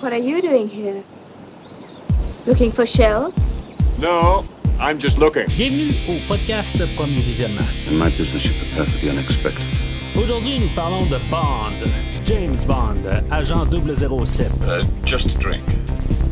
[0.00, 1.02] What are you doing here?
[2.46, 3.34] Looking for shells?
[3.98, 4.44] No,
[4.78, 5.46] I'm just looking.
[5.56, 7.66] Bienvenue au podcast Premier Visionnement.
[7.90, 9.66] In my business, you prepare for the unexpected.
[10.16, 11.74] Aujourd'hui, nous parlons de Bond,
[12.24, 14.52] James Bond, agent 007.
[14.62, 15.64] Uh, just a drink.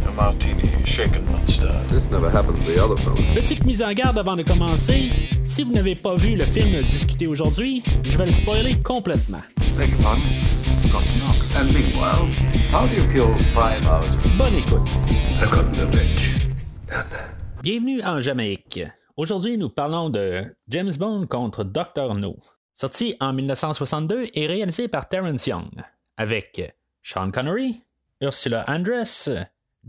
[0.06, 1.88] A martini, shaken, not stirred.
[1.90, 3.16] This never happened to the other fellow.
[3.34, 5.10] Petite mise en garde avant de commencer.
[5.44, 9.42] Si vous n'avez pas vu le film discuté aujourd'hui, je vais le spoiler complètement.
[9.76, 10.22] Beg your pardon?
[10.82, 11.45] Forgot to knock.
[11.58, 12.26] And meanwhile,
[12.70, 14.10] how do you kill five hours?
[14.36, 14.86] Bonne écoute.
[15.40, 15.64] Got.
[17.62, 18.84] Bienvenue en Jamaïque.
[19.16, 22.14] Aujourd'hui, nous parlons de James Bond contre Dr.
[22.14, 22.36] No,
[22.74, 25.70] sorti en 1962 et réalisé par Terrence Young,
[26.18, 27.80] avec Sean Connery,
[28.20, 29.30] Ursula Andress,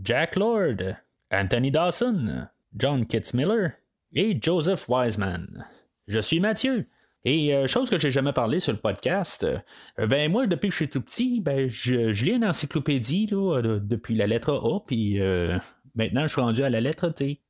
[0.02, 0.96] Jack Lord,
[1.30, 3.72] Anthony Dawson, John Kitzmiller
[4.14, 5.66] et Joseph Wiseman.
[6.06, 6.86] Je suis Mathieu.
[7.24, 10.72] Et euh, chose que j'ai jamais parlé sur le podcast, euh, ben moi depuis que
[10.72, 14.80] je suis tout petit, ben je, lis une encyclopédie là, de- depuis la lettre A,
[14.86, 15.58] puis euh,
[15.94, 17.40] maintenant je suis rendu à la lettre T.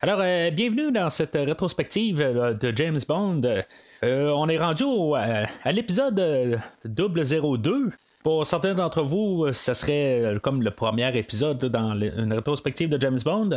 [0.00, 3.42] Alors, euh, bienvenue dans cette rétrospective euh, de James Bond.
[4.04, 7.90] Euh, on est rendu au- à, l'épisode euh, 002.
[8.24, 12.32] Pour certains d'entre vous, euh, ça serait euh, comme le premier épisode dans le- une
[12.32, 13.50] rétrospective de James Bond.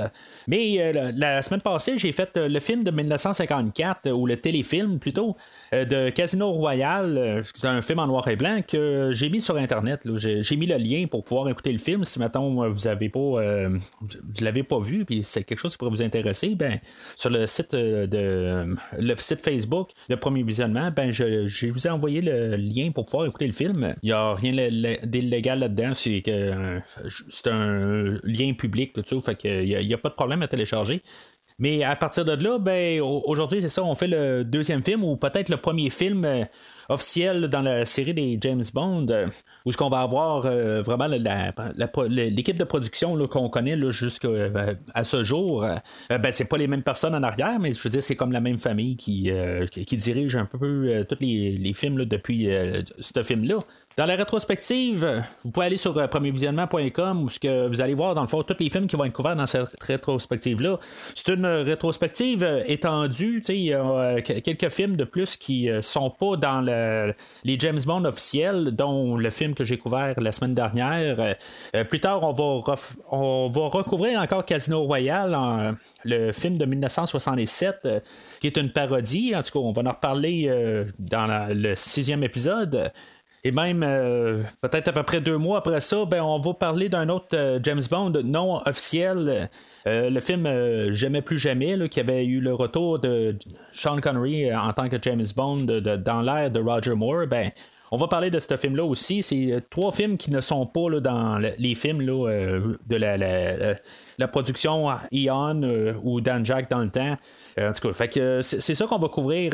[0.48, 4.38] Mais euh, la, semaine passée, j'ai fait euh, le film de 1954, euh, ou le
[4.38, 5.36] téléfilm plutôt,
[5.74, 7.18] euh, de Casino Royale.
[7.18, 10.02] Euh, C'est un film en noir et blanc que j'ai mis sur Internet.
[10.18, 12.06] J'ai mis le lien pour pouvoir écouter le film.
[12.06, 15.78] Si maintenant vous avez pas, euh, vous l'avez pas vu, puis c'est quelque chose qui
[15.80, 16.80] pourrait vous intéresser, ben
[17.16, 21.88] sur le site euh, de le site Facebook de Premier Visionnement, ben je, je vous
[21.88, 23.96] ai envoyé le lien pour pouvoir écouter le film.
[24.04, 26.80] Il y a rien le- d'illégal là-dedans, c'est que euh,
[27.30, 30.42] c'est un lien public tout ça, fait que il y a- a pas de problème
[30.42, 31.02] à télécharger.
[31.60, 35.04] Mais à partir de là, ben, au- aujourd'hui, c'est ça, on fait le deuxième film
[35.04, 36.44] ou peut-être le premier film euh,
[36.90, 39.28] officiel dans la série des James Bond, euh,
[39.66, 44.74] où ce qu'on va avoir euh, vraiment l'équipe de production qu'on connaît jusqu'à euh,
[45.04, 45.64] ce jour.
[45.64, 45.76] euh,
[46.10, 48.42] ben, c'est pas les mêmes personnes en arrière, mais je veux dire, c'est comme la
[48.42, 49.32] même famille qui,
[49.92, 52.50] dirige un peu tous les, films depuis
[53.00, 53.60] ce film-là.
[53.98, 58.28] Dans la rétrospective, vous pouvez aller sur premiervisionnement.com où que vous allez voir dans le
[58.28, 60.80] fond tous les films qui vont être couverts dans cette rétrospective-là.
[61.16, 66.36] C'est une rétrospective étendue, il y a que- quelques films de plus qui sont pas
[66.38, 67.14] dans le-
[67.44, 71.20] les James Bond officiels, dont le film que j'ai couvert la semaine dernière.
[71.20, 71.34] Euh,
[71.76, 72.76] euh, plus tard, on va,
[73.12, 78.00] on va recouvrir encore Casino Royale, le film de 1967, euh,
[78.40, 79.34] qui est une parodie.
[79.36, 80.52] En tout cas, on va en reparler
[81.00, 82.92] dans le sixième épisode.
[83.44, 83.80] Et même,
[84.62, 87.82] peut-être à peu près deux mois après ça, ben, on va parler d'un autre James
[87.90, 89.50] Bond non officiel.
[89.86, 93.36] Le film Jamais plus jamais, qui avait eu le retour de
[93.72, 97.26] Sean Connery en tant que James Bond dans l'ère de Roger Moore.
[97.26, 97.52] Ben,
[97.92, 99.22] on va parler de ce film-là aussi.
[99.22, 102.96] C'est euh, trois films qui ne sont pas là, dans le- les films euh, de
[102.96, 103.76] la-
[104.18, 107.16] la production Eon euh, ou Dan Jack dans le temps.
[107.60, 109.52] Euh, en tout cas, que, euh, c'est ça qu'on va couvrir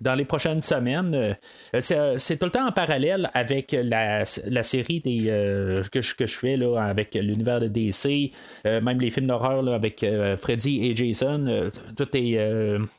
[0.00, 1.36] dans les prochaines semaines.
[1.78, 7.60] C'est tout le temps en parallèle avec la, série des, que, je, fais avec l'univers
[7.60, 8.32] de DC,
[8.64, 10.04] même les films d'horreur avec
[10.38, 11.70] Freddy et Jason.
[11.96, 12.38] tout est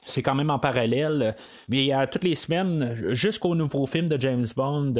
[0.05, 1.35] c'est quand même en parallèle.
[1.69, 4.93] Mais à toutes les semaines, jusqu'au nouveau film de James Bond.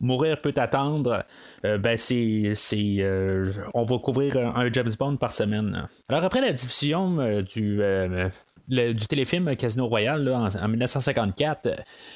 [0.00, 1.24] Mourir peut attendre,
[1.64, 5.88] euh, ben c'est, c'est euh, on va couvrir un, un James Bond par semaine.
[6.08, 8.28] Alors après la diffusion euh, du euh,
[8.68, 11.68] le- du téléfilm Casino Royale en, en 1954,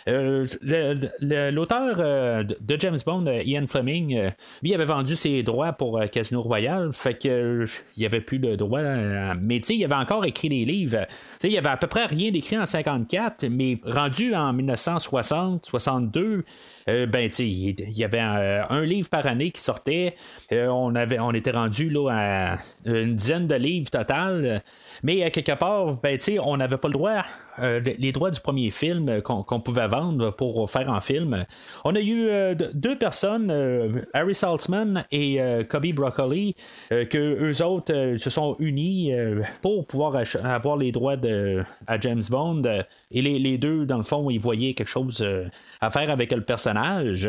[0.08, 4.30] euh, le- le- l'auteur euh, de James Bond, euh, Ian Fleming, euh,
[4.62, 8.38] lui avait vendu ses droits pour euh, Casino Royale, fait que euh, il avait plus
[8.38, 11.06] de droits, euh, mais tu sais, il avait encore écrit des livres.
[11.08, 15.66] Tu sais, il avait à peu près rien d'écrit en 54, mais rendu en 1960,
[15.66, 16.44] 62,
[16.88, 20.14] euh, ben tu il y avait euh, un livre par année qui sortait.
[20.52, 24.62] Euh, on avait, on était rendu là à une dizaine de livres total.
[25.02, 27.24] Mais à quelque part, ben on n'avait pas le droit,
[27.58, 31.44] euh, les droits du premier film euh, qu'on pouvait vendre pour faire en film.
[31.84, 36.54] On a eu euh, de- deux personnes, euh, Harry Saltzman et euh, Kobe Broccoli,
[36.92, 41.64] euh, que eux autres euh, se sont unis euh, pour pouvoir avoir les droits de,
[41.86, 42.62] à James Bond.
[42.64, 45.48] Euh, et les, deux, dans le fond, ils voyaient quelque chose euh,
[45.80, 47.28] à faire avec le personnage.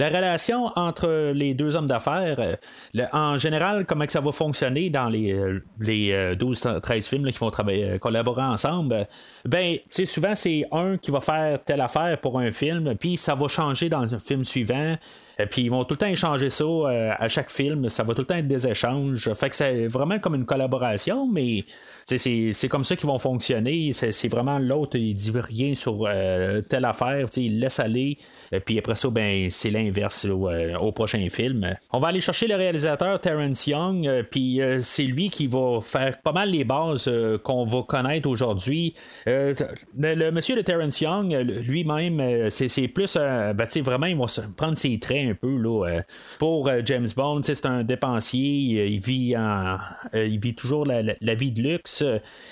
[0.00, 4.88] La relation entre les deux hommes d'affaires, euh, en général, comment que ça va fonctionner
[4.88, 9.04] dans les, euh, les euh, 12-13 films là, qui vont travailler, euh, collaborer ensemble, euh,
[9.44, 13.46] ben, souvent, c'est un qui va faire telle affaire pour un film, puis ça va
[13.48, 14.96] changer dans le film suivant.
[15.40, 17.88] Euh, puis ils vont tout le temps échanger ça euh, à chaque film.
[17.88, 19.32] Ça va tout le temps être des échanges.
[19.34, 21.64] Fait que c'est vraiment comme une collaboration, mais
[22.04, 23.92] c'est comme ça qu'ils vont fonctionner.
[23.92, 28.18] C'est vraiment l'autre, il dit rien sur euh, telle affaire, il laisse aller.
[28.64, 31.76] Puis après ça, ben, c'est l'inverse au prochain film.
[31.92, 36.32] On va aller chercher le réalisateur Terrence Young, puis c'est lui qui va faire pas
[36.32, 37.10] mal les bases
[37.44, 38.94] qu'on va connaître aujourd'hui.
[39.26, 44.26] le, monsieur de Terrence Young, lui-même, c'est plus, ben, vraiment, il va
[44.56, 46.02] prendre ses traits un peu là, euh,
[46.38, 47.40] pour euh, James Bond.
[47.42, 49.78] C'est un dépensier, euh, il vit en,
[50.14, 52.04] il vit toujours la, vie de luxe.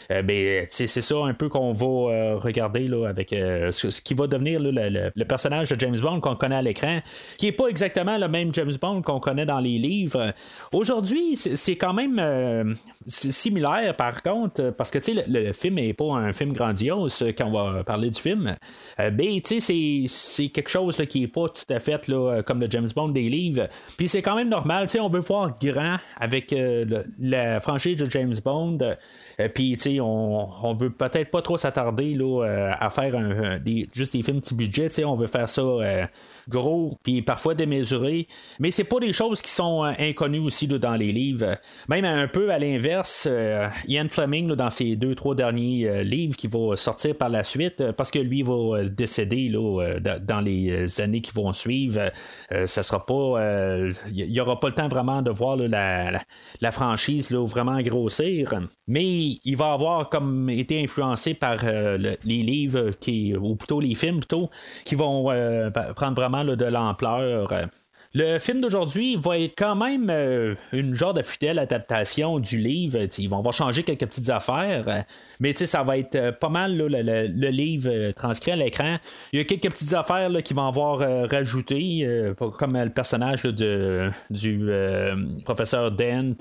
[0.08, 5.24] Ben, c'est ça un peu qu'on va regarder là, avec ce, qui va devenir le,
[5.24, 7.00] personnage de James Bond qu'on connaît à l'écran,
[7.36, 10.32] qui n'est pas exactement le même James Bond qu'on connaît dans les livres.
[10.72, 12.76] Aujourd'hui, c'est quand même
[13.06, 17.52] similaire par contre, parce que le, le, film n'est pas un film grandiose quand on
[17.52, 18.54] va parler du film.
[18.98, 23.08] Ben, c'est quelque chose qui n'est pas tout à fait là, comme le James Bond
[23.08, 23.68] des livres.
[23.96, 28.34] Puis c'est quand même normal, on veut voir grand avec euh, la franchise de James
[28.44, 28.78] Bond.
[29.40, 33.14] Euh, puis, tu sais, on, veut peut-être pas trop s'attarder là, euh, à faire
[33.60, 34.88] des, juste des films petit budget.
[34.88, 35.62] Tu sais, on veut faire ça
[36.48, 38.26] gros, puis parfois démesuré.
[38.58, 41.56] Mais c'est pas des choses qui sont inconnues aussi dans les livres.
[41.88, 43.28] Même un peu à l'inverse,
[43.86, 48.10] Ian Fleming, dans ses deux, trois derniers livres qui vont sortir par la suite, parce
[48.10, 52.10] que lui va décéder dans les années qui vont suivre,
[52.50, 53.40] ça sera pas.
[54.12, 58.54] Il n'y aura pas le temps vraiment de voir la, franchise vraiment grossir.
[58.86, 59.04] Mais
[59.44, 64.18] il va avoir comme été influencé par euh, les livres qui, ou plutôt les films
[64.18, 64.50] plutôt,
[64.84, 67.48] qui vont euh, prendre vraiment de l'ampleur.
[68.14, 72.98] Le film d'aujourd'hui va être quand même euh, une genre de fidèle adaptation du livre.
[73.18, 75.04] ils vont changé quelques petites affaires,
[75.40, 78.98] mais ça va être euh, pas mal le, livre euh, transcrit à l'écran.
[79.32, 80.98] Il y a quelques petites affaires qui vont avoir
[81.30, 82.06] rajouté,
[82.58, 84.68] comme le personnage de, du
[85.44, 86.34] professeur Dent,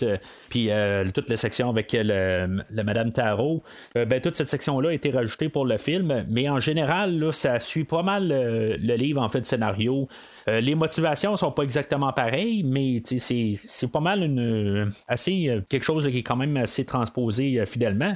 [0.49, 0.69] puis
[1.13, 2.47] toute la section avec la
[2.83, 3.63] Madame Tarot.
[3.95, 7.83] ben, toute cette section-là a été rajoutée pour le film, mais en général, ça suit
[7.83, 10.07] pas mal le livre en fait scénario.
[10.47, 16.07] les motivations sont pas exactement pareil, mais c'est pas mal une, assez, euh, quelque chose
[16.11, 18.13] qui est quand même assez transposé euh, fidèlement.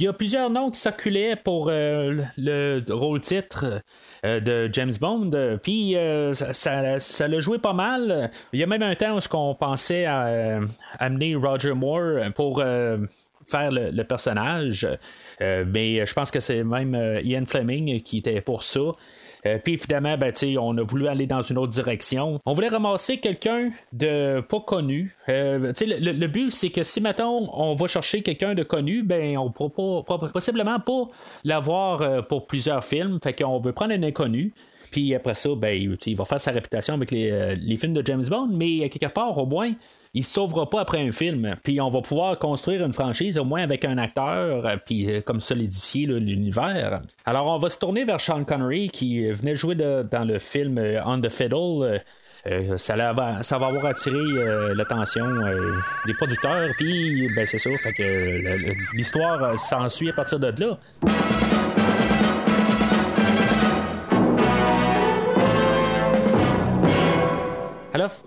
[0.00, 3.82] Il y a plusieurs noms qui circulaient pour euh, le rôle titre
[4.24, 5.94] de James Bond, puis
[6.32, 8.30] ça, ça, l'a joué pas mal.
[8.54, 10.60] Il y a même un temps où on pensait à,
[10.98, 12.62] amener Roger Moore pour
[13.46, 14.88] faire le, personnage,
[15.40, 18.80] mais je pense que c'est même Ian Fleming qui était pour ça.
[19.46, 22.40] Euh, puis évidemment, ben, on a voulu aller dans une autre direction.
[22.44, 25.16] On voulait ramasser quelqu'un de pas connu.
[25.28, 29.50] Euh, le, but, c'est que si maintenant on va chercher quelqu'un de connu, ben on
[29.50, 31.08] pourra pas, possiblement pas
[31.44, 33.18] l'avoir euh, pour plusieurs films.
[33.22, 34.52] Fait qu'on veut prendre un inconnu.
[34.90, 38.24] Puis après ça, ben, il va faire sa réputation avec les, les films de James
[38.28, 39.72] Bond, mais quelque part, au moins,
[40.12, 41.56] il se sauvera pas après un film.
[41.62, 45.20] Puis on va pouvoir construire une franchise au moins avec un acteur, euh, puis euh,
[45.20, 47.02] comme solidifier l'univers.
[47.24, 51.00] Alors on va se tourner vers Sean Connery qui venait jouer dans le film euh,
[51.04, 52.02] On the Fiddle.
[52.76, 54.18] ça, va, ça va avoir attiré
[54.74, 55.26] l'attention
[56.06, 60.78] des producteurs, puis ben, c'est ça, fait que l'histoire s'ensuit à partir de là.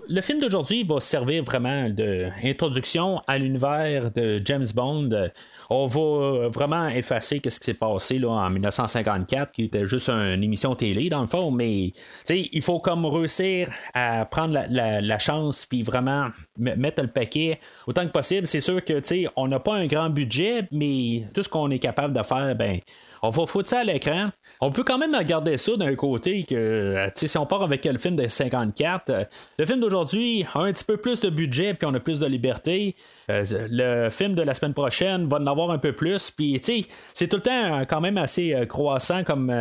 [0.08, 5.30] Le film d'aujourd'hui va servir vraiment d'introduction à l'univers de James Bond.
[5.70, 10.08] On va euh, vraiment effacer ce qui s'est passé là, en 1954, qui était juste
[10.08, 11.92] une émission télé dans le fond, mais
[12.28, 16.28] il faut comme réussir à prendre la, chance puis vraiment
[16.58, 18.46] mettre le paquet autant que possible.
[18.46, 19.00] C'est sûr que
[19.36, 22.80] on n'a pas un grand budget, mais tout ce qu'on est capable de faire, ben
[23.24, 24.28] on va foutre ça à l'écran.
[24.60, 27.96] On peut quand même regarder ça d'un côté que euh, si on part avec le
[27.96, 29.24] film de 54, euh,
[29.58, 32.26] le film d'aujourd'hui a un petit peu plus de budget puis on a plus de
[32.26, 32.94] liberté.
[33.30, 36.30] Euh, le film de la semaine prochaine va en avoir un peu plus.
[36.30, 36.60] Puis
[37.14, 39.52] c'est tout le temps quand même assez croissant comme,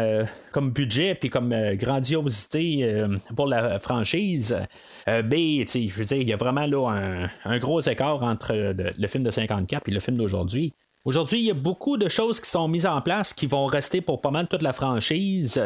[0.52, 4.58] comme budget puis comme grandiosité pour la franchise.
[5.08, 9.08] mais je veux dire, il y a vraiment là un, gros écart entre le, le
[9.08, 10.74] film de 54 et le film d'aujourd'hui.
[11.06, 14.00] Aujourd'hui, il y a beaucoup de choses qui sont mises en place qui vont rester
[14.00, 15.62] pour pas mal toute la franchise.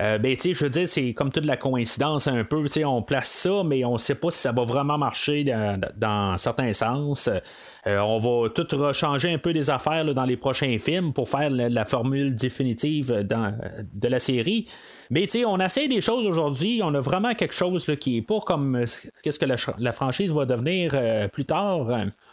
[0.00, 2.64] Euh, ben, je veux dire, c'est comme toute la coïncidence un peu.
[2.86, 7.28] On place ça, mais on sait pas si ça va vraiment marcher dans, certains sens.
[7.86, 11.50] Euh, on va tout rechanger un peu des affaires dans les prochains films pour faire
[11.50, 14.66] la, formule définitive de la série.
[15.10, 18.22] Mais tu sais, on essaie des choses aujourd'hui, on a vraiment quelque chose qui est
[18.22, 18.84] pas comme euh,
[19.22, 21.88] qu'est-ce que la, la franchise va devenir euh, plus tard.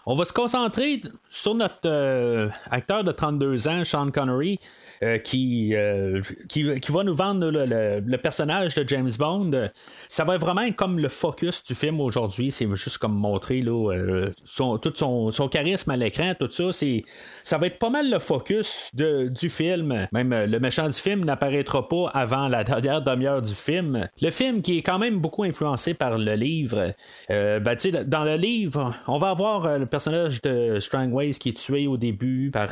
[0.08, 4.60] On va se concentrer sur notre euh, acteur de 32 ans, Sean Connery,
[5.04, 9.70] euh, qui, euh, qui, qui, va nous vendre le, personnage de James Bond.
[10.08, 12.50] Ça va vraiment être comme le focus du film aujourd'hui.
[12.50, 16.72] C'est juste comme montrer là, son, tout son, son, charisme à l'écran, tout ça.
[16.72, 17.04] C'est,
[17.44, 20.08] ça va être pas mal le focus de, du film.
[20.14, 24.08] Même le méchant du film n'apparaîtra pas avant la dernière demi-heure du film.
[24.22, 26.94] Le film qui est quand même beaucoup influencé par le livre.
[27.30, 27.76] Ben,
[28.06, 32.50] dans le livre, on va avoir le personnage de Strangways qui est tué au début
[32.52, 32.70] par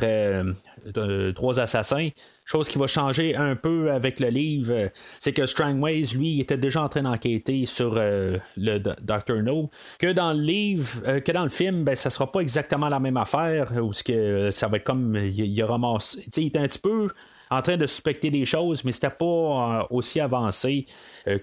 [1.34, 2.08] trois assassins.
[2.46, 6.82] Chose qui va changer un peu avec le livre, c'est que Strangways, lui, était déjà
[6.82, 9.42] en train d'enquêter sur euh, le Dr.
[9.42, 9.70] No.
[9.98, 13.00] Que dans le livre, euh, que dans le film, ben, ça sera pas exactement la
[13.00, 16.78] même affaire, où que, euh, ça va être comme il, il il était un petit
[16.78, 17.08] peu
[17.50, 20.86] en train de suspecter des choses, mais c'était pas aussi avancé,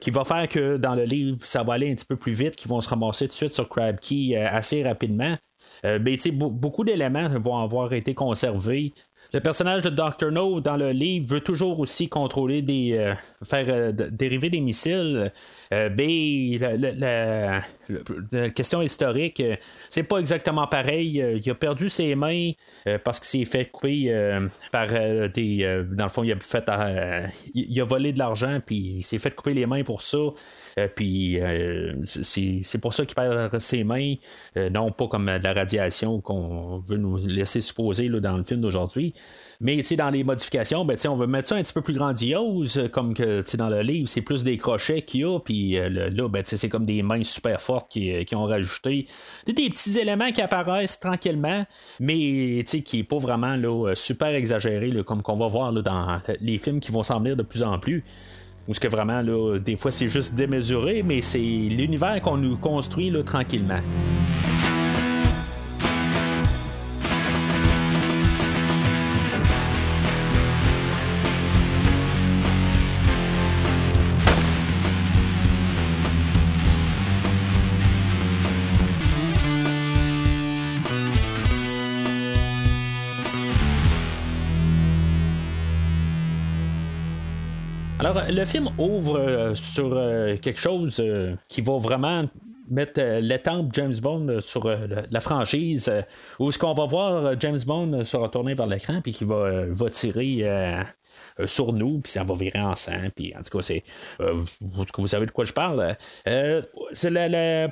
[0.01, 2.55] qui va faire que dans le livre, ça va aller un petit peu plus vite,
[2.55, 5.37] qu'ils vont se ramasser tout de suite sur Crab Key assez rapidement.
[5.83, 8.93] mais beaucoup d'éléments vont avoir été conservés.
[9.33, 10.29] Le personnage de Dr.
[10.29, 12.97] No dans le livre veut toujours aussi contrôler des.
[12.97, 15.31] Euh, faire euh, dériver des missiles.
[15.73, 17.61] Euh, B, la,
[18.49, 19.41] question historique,
[19.89, 21.23] c'est pas exactement pareil.
[21.43, 22.51] il a perdu ses mains
[23.05, 24.13] parce qu'il s'est fait couper
[24.71, 25.83] par des.
[25.89, 26.69] dans le fond, il a fait.
[27.53, 30.17] il a volé de l'argent, puis il s'est fait couper les mains pour ça.
[30.95, 31.39] Puis
[32.03, 34.15] c'est pour ça qu'il perd ses mains,
[34.71, 38.61] non pas comme de la radiation qu'on veut nous laisser supposer là, dans le film
[38.61, 39.13] d'aujourd'hui.
[39.63, 43.13] Mais dans les modifications, ben, on veut mettre ça un petit peu plus grandiose, comme
[43.13, 46.41] que dans le livre, c'est plus des crochets qu'il y a, puis euh, là, ben,
[46.43, 49.05] c'est comme des mains super fortes qui, euh, qui ont rajouté.
[49.45, 51.65] Des, des petits éléments qui apparaissent tranquillement,
[51.99, 56.57] mais qui n'est pas vraiment là, super exagéré, comme qu'on va voir là, dans les
[56.57, 58.03] films qui vont s'en venir de plus en plus.
[58.67, 62.57] Ou ce que vraiment, là, des fois, c'est juste démesuré, mais c'est l'univers qu'on nous
[62.57, 63.79] construit là, tranquillement.
[88.31, 92.29] Le film ouvre euh, sur euh, quelque chose euh, qui va vraiment
[92.69, 95.91] mettre l'étampe James Bond sur la franchise,
[96.39, 99.89] où ce qu'on va voir James Bond se retourner vers l'écran puis qui va, va
[99.89, 100.45] tirer
[101.45, 102.91] sur nous, puis ça va virer en sang.
[103.15, 103.83] Puis en tout cas, c'est.
[104.19, 105.95] Euh, vous, savez de quoi je parle.
[106.27, 106.61] Euh,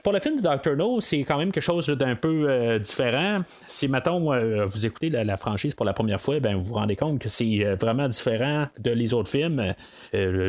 [0.04, 3.42] pour le film de Doctor No, c'est quand même quelque chose d'un peu différent.
[3.68, 4.32] Si, mettons,
[4.66, 7.76] vous écoutez la, franchise pour la première fois, ben, vous vous rendez compte que c'est
[7.80, 9.74] vraiment différent de les autres films.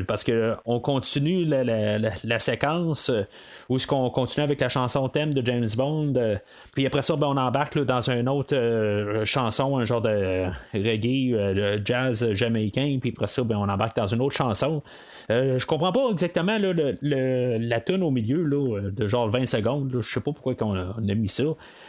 [0.07, 3.11] parce que on continue la, séquence
[3.69, 6.15] où ce qu'on continue avec la chanson thème de James Bond.
[6.75, 11.81] puis après ça, ben, on embarque dans une autre chanson, un genre de reggae, de
[11.85, 14.83] jazz jamaïcain puis après ça, ben, on embarque dans une autre chanson.
[15.31, 19.99] Euh, je comprends pas exactement la tune au milieu là, de genre 20 secondes.
[20.01, 21.45] Je sais pas pourquoi on a, mis ça.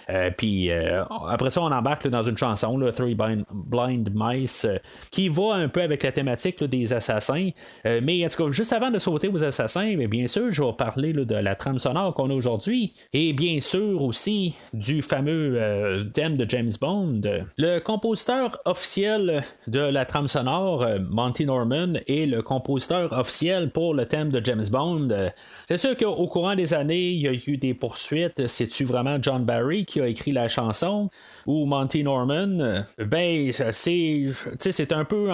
[0.10, 4.68] Euh, puis euh, après ça, on embarque dans une chanson, Three Blind, Mice,
[5.10, 7.50] qui va un peu avec la thématique des assassins.
[7.86, 10.74] mais en tout cas, juste avant de sauter aux assassins, mais bien sûr, je vais
[10.74, 12.94] parler de la trame sonore qu'on a aujourd'hui.
[13.14, 17.22] Et bien sûr aussi du fameux thème de James Bond.
[17.58, 24.06] Le compositeur officiel de la trame sonore, Monty Norman, est le compositeur officiel pour le
[24.06, 25.10] thème de James Bond.
[25.12, 25.30] Euh,
[25.68, 28.48] c'est sûr qu'au courant des années, il y a eu des poursuites.
[28.48, 31.10] C'est-tu vraiment John Barry qui a écrit la chanson
[31.46, 32.60] ou Monty Norman?
[32.60, 35.30] Euh, ben, c'est, un peu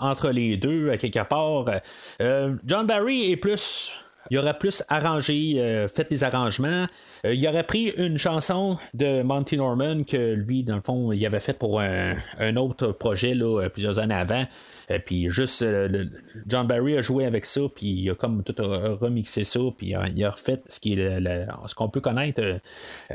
[0.00, 1.64] entre les deux, à quelque part.
[2.20, 3.92] Euh, John Barry est plus
[4.30, 6.86] il aurait plus arrangé, fait des arrangements.
[7.24, 11.40] il aurait pris une chanson de Monty Norman que lui, dans le fond, il avait
[11.40, 14.46] fait pour un, un autre projet là, plusieurs années avant.
[14.90, 16.06] Euh, puis juste, euh,
[16.46, 20.24] John Barry a joué avec ça, puis il a comme tout remixé ça, puis il
[20.24, 21.20] a refait ce qui est
[21.66, 22.58] ce qu'on peut connaître euh,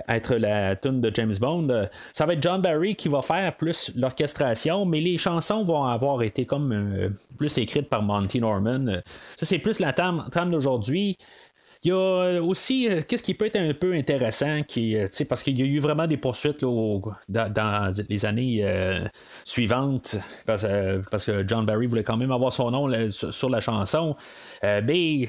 [0.08, 1.88] être la tune de James Bond.
[2.14, 6.22] Ça va être John Barry qui va faire plus l'orchestration, mais les chansons vont avoir
[6.24, 9.02] été comme plus écrites par Monty Norman.
[9.36, 11.18] Ça, c'est plus la trame, trame d'aujourd'hui.
[11.82, 15.44] Il y a aussi, euh, qu'est-ce qui peut être un peu intéressant, qui, euh, parce
[15.44, 19.08] qu'il y a eu vraiment des poursuites dans, les années euh,
[19.46, 20.66] suivantes, parce,
[21.26, 24.18] que John Barry voulait quand même avoir son nom sur la chanson.
[24.62, 25.26] mais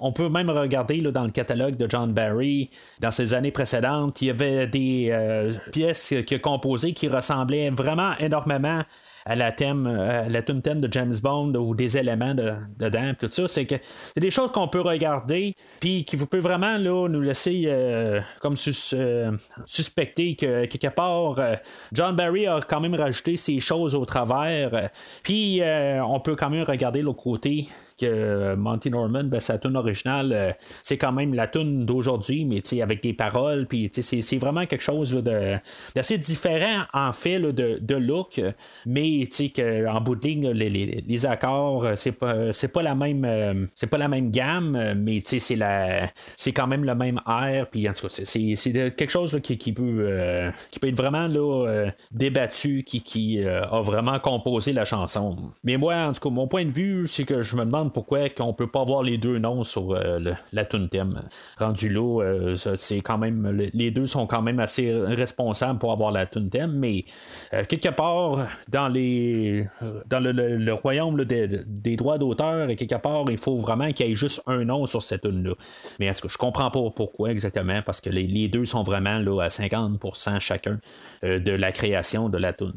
[0.00, 2.70] on peut même regarder dans le catalogue de John Barry,
[3.00, 8.16] dans ces années précédentes, il y avait des pièces qu'il a composées qui ressemblaient vraiment
[8.18, 8.84] énormément
[9.26, 13.12] à la thème, à la tune thème de James Bond ou des éléments de, dedans,
[13.18, 13.48] tout ça.
[13.48, 13.74] C'est que
[14.14, 17.68] c'est des choses qu'on peut regarder, puis qui peut vraiment là, nous laisser
[18.40, 21.34] comme suspecter que quelque part,
[21.92, 24.90] John Barry a quand même rajouté ces choses au travers.
[25.22, 25.60] Puis
[26.04, 30.52] on peut quand même regarder l'autre côté que Monty Norman, ben, sa tune originale, euh,
[30.82, 35.12] c'est quand même la tune d'aujourd'hui, mais avec des paroles, puis c'est vraiment quelque chose
[35.94, 38.40] d'assez différent en fait de, de, look,
[38.84, 39.28] mais
[39.88, 43.66] en bout de ligne, les, les, les accords, euh, c'est pas, pas la même euh,
[43.74, 47.88] c'est pas la même gamme, mais c'est la c'est quand même le même air, puis
[47.88, 52.84] en tout cas, c'est quelque chose qui, qui, peut qui peut être vraiment là, débattu,
[52.84, 55.36] qui, qui a vraiment composé la chanson.
[55.64, 58.28] Mais moi, en tout cas, mon point de vue, c'est que je me demande pourquoi
[58.28, 60.18] qu'on peut pas avoir les deux noms sur euh,
[60.52, 61.22] la tune thème.
[61.58, 66.10] Rendu là, euh, c'est quand même les deux sont quand même assez responsables pour avoir
[66.10, 67.04] la tune mais
[67.52, 69.66] euh, quelque part dans les
[70.08, 74.42] dans le, royaume des, droits d'auteur, quelque part il faut vraiment qu'il y ait juste
[74.46, 75.54] un nom sur cette tune là.
[75.98, 79.16] Mais en tout cas, je comprends pas pourquoi exactement parce que les, deux sont vraiment
[79.40, 80.78] à 50% chacun
[81.22, 82.72] de la création de la tune.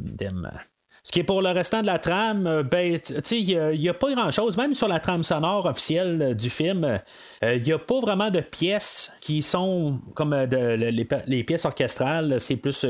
[1.09, 2.99] Ce qui est pour le restant de la trame, euh, ben,
[3.31, 4.57] il n'y a, pas grand-chose.
[4.57, 6.99] Même sur la trame sonore officielle euh, du film,
[7.41, 12.39] il euh, n'y a pas vraiment de pièces qui sont comme les, pièces orchestrales.
[12.39, 12.85] C'est plus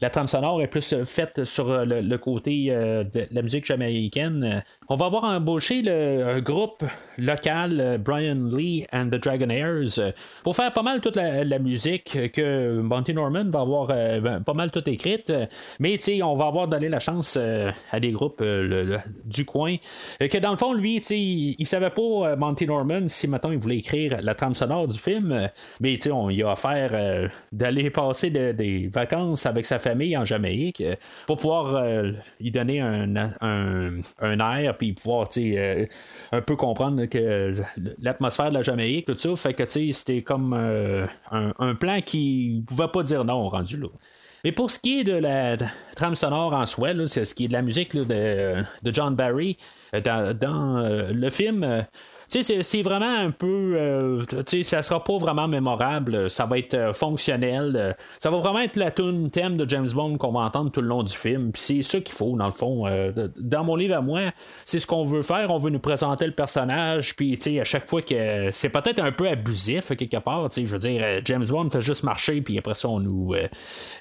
[0.00, 4.62] la trame sonore est plus faite sur le, côté de la musique jamaïcaine.
[4.92, 6.82] On va avoir embauché le groupe
[7.16, 13.14] local Brian Lee and the Dragonaires pour faire pas mal toute la, musique que Monty
[13.14, 15.32] Norman va avoir ben, pas mal toute écrite.
[15.78, 19.76] Mais on va avoir donné la chance euh, à des groupes euh, du coin.
[20.22, 23.58] Euh, que dans le fond, lui, il, il savait pas, Monty Norman, si maintenant il
[23.58, 28.88] voulait écrire la trame sonore du film, mais on il a offert d'aller passer des
[28.88, 30.82] vacances avec sa famille en Jamaïque
[31.26, 31.82] pour pouvoir
[32.40, 33.14] y donner un,
[34.20, 35.28] air, puis pouvoir
[36.32, 37.54] un peu comprendre que
[38.00, 39.36] l'atmosphère de la Jamaïque, tout ça.
[39.36, 43.88] Fait que c'était comme un, un, plan qui pouvait pas dire non rendu là.
[44.44, 45.56] Mais pour ce qui est de la
[45.94, 49.56] trame sonore en soi, c'est ce qui est de la musique de, John Barry,
[49.94, 50.00] euh,
[50.32, 51.82] dans, euh, le film, euh,
[52.30, 53.74] c'est vraiment un peu.
[53.76, 54.22] Euh,
[54.62, 56.30] ça sera pas vraiment mémorable.
[56.30, 57.96] Ça va être euh, fonctionnel.
[58.20, 60.86] ça va vraiment être la tune thème de James Bond qu'on va entendre tout le
[60.86, 61.50] long du film.
[61.54, 62.86] c'est ça qu'il faut, dans le fond.
[62.86, 64.20] Euh, dans mon livre à moi,
[64.64, 65.50] c'est ce qu'on veut faire.
[65.50, 67.16] On veut nous présenter le personnage.
[67.16, 68.50] Puis, à chaque fois que.
[68.52, 70.48] C'est peut-être un peu abusif, quelque part.
[70.54, 72.40] Je veux dire, James Bond fait juste marcher.
[72.42, 73.34] Puis après ça, on nous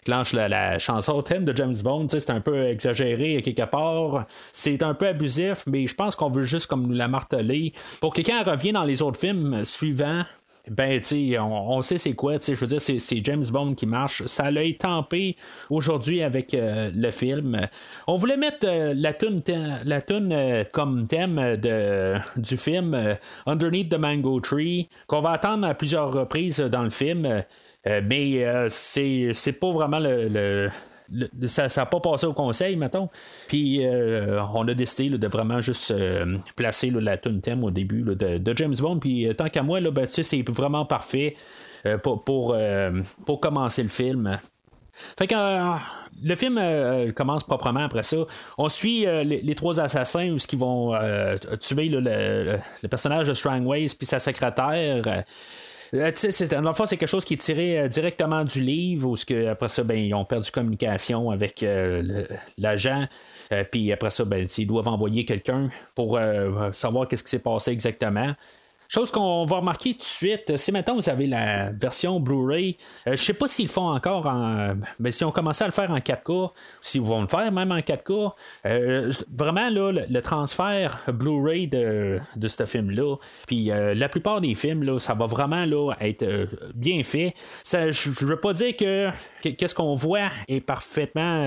[0.05, 2.07] clenche la, chanson thème de James Bond.
[2.09, 4.25] C'est un peu exagéré, quelque part.
[4.51, 8.13] C'est un peu abusif, mais je pense qu'on veut juste comme nous la marteler pour
[8.24, 10.24] quand elle revient dans les autres films suivants,
[10.70, 11.01] ben,
[11.40, 14.25] on, sait c'est quoi, je veux dire, c'est, James Bond qui marche.
[14.25, 15.36] Ça l'a étampé
[15.70, 17.68] aujourd'hui avec euh, le film.
[18.08, 19.42] On voulait mettre euh, la tune,
[19.84, 25.74] la euh, comme thème de, du film Underneath the Mango Tree, qu'on va attendre à
[25.74, 27.44] plusieurs reprises dans le film.
[27.86, 30.70] mais c'est pas vraiment le
[31.48, 33.09] ça n'a pas passé au conseil, mettons.
[33.48, 38.03] Puis euh, on a décidé de vraiment juste euh, placer la tune thème au début
[38.03, 39.00] de, James Bond.
[39.00, 41.35] Puis euh, tant qu'à moi, ben, c'est vraiment parfait
[42.03, 44.37] pour, pour, commencer le film.
[45.17, 45.35] Fait que
[46.22, 48.17] le film commence proprement après ça.
[48.57, 50.93] On suit les, trois assassins qui vont
[51.61, 55.01] tuer le, personnage de Strangways puis sa secrétaire.
[55.94, 56.12] Euh,
[56.74, 59.84] fond, c'est quelque chose qui est tiré euh, directement du livre, où que, après ça,
[59.84, 62.25] ben, ils ont perdu communication avec euh,
[62.58, 63.08] l'agent.
[63.72, 66.20] puis après ça, ben, ils doivent envoyer quelqu'un pour
[66.74, 68.34] savoir qu'est-ce qui s'est passé exactement.
[68.92, 72.75] Chose qu'on va remarquer tout de suite, si maintenant vous avez la version Blu-ray,
[73.06, 74.74] je je sais pas s'ils font encore en.
[74.98, 77.78] Ben, si on commençait à le faire en 4K, s'ils vont le faire même en
[77.78, 78.34] 4K,
[79.32, 84.98] vraiment là, le, transfert Blu-ray de, de ce film-là, puis la plupart des films, là,
[84.98, 87.36] ça va vraiment là, être bien fait.
[87.72, 89.12] Je ne veux pas dire que
[89.44, 91.46] qu'est-ce qu'on voit est parfaitement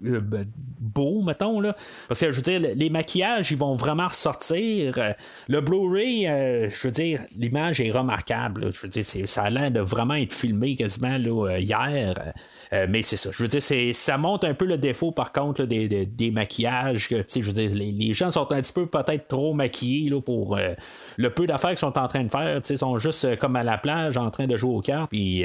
[0.00, 0.46] ben,
[0.78, 1.74] beau, mettons, là.
[2.06, 5.14] Parce que je veux dire, les maquillages, ils vont vraiment ressortir.
[5.48, 6.28] Le Blu-ray
[6.68, 8.72] je veux dire, l'image est remarquable.
[8.72, 12.32] Je veux dire, ça a l'air de vraiment être filmé quasiment euh, hier.
[12.72, 13.30] Euh, mais c'est ça.
[13.32, 17.08] Je veux dire, ça montre un peu le défaut, par contre, des, maquillages.
[17.10, 20.74] Je veux dire, les, gens sont un petit peu peut-être trop maquillés pour euh,
[21.16, 22.60] le peu d'affaires qu'ils sont en train de faire.
[22.68, 25.10] Ils sont juste comme à la plage en train de jouer aux cartes.
[25.10, 25.44] Puis,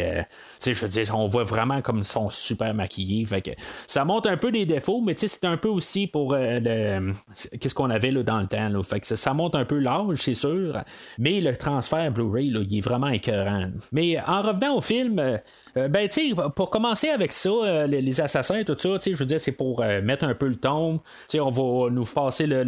[0.66, 3.26] je veux dire, on voit vraiment comme ils sont super maquillés.
[3.26, 3.52] Fait que,
[3.88, 8.12] ça montre un peu des défauts, mais c'est un peu aussi pour qu'est-ce qu'on avait
[8.12, 8.84] là, dans le temps.
[8.84, 10.84] Fait que ça, montre un peu l'âge, c'est sûr.
[11.18, 13.70] Mais le transfert Blu-ray, il est vraiment écœurant.
[13.92, 15.40] Mais en revenant au film,
[15.76, 19.84] ben, tu pour commencer avec ça, les, assassins, tout ça, je veux dire, c'est pour
[20.04, 21.02] mettre un peu le ton.
[21.36, 22.64] On va nous passer le,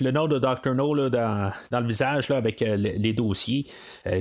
[0.00, 0.74] le, nom de Dr.
[0.74, 3.66] No là, dans, dans, le visage là, avec les dossiers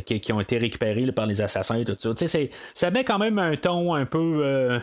[0.06, 2.28] qui, ont été récupérés par les assassins, tout ça.
[2.74, 4.80] Ça met quand même un ton un peu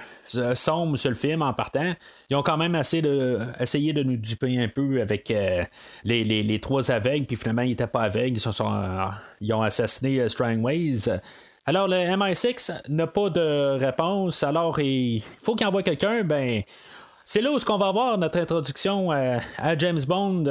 [0.54, 1.94] sombre sur le film en partant.
[2.34, 5.32] Ils ont quand même essayé de nous duper un peu avec
[6.04, 8.38] les, les, trois aveugles, puis finalement, ils n'étaient pas aveugles.
[8.38, 11.20] Ils, sont, ils ont assassiné Strangways.
[11.64, 14.42] Alors, le MI6 n'a pas de réponse.
[14.42, 16.24] Alors, il faut qu'il envoie quelqu'un.
[16.24, 16.62] Ben,
[17.26, 20.44] c'est là où on va avoir notre introduction à, James Bond.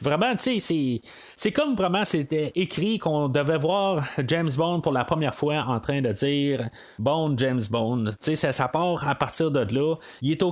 [0.00, 1.00] vraiment, tu sais,
[1.36, 5.80] c'est comme vraiment c'était écrit qu'on devait voir James Bond pour la première fois en
[5.80, 8.04] train de dire Bond, James Bond.
[8.18, 9.96] Tu sais, ça, part à partir de là.
[10.22, 10.42] Il est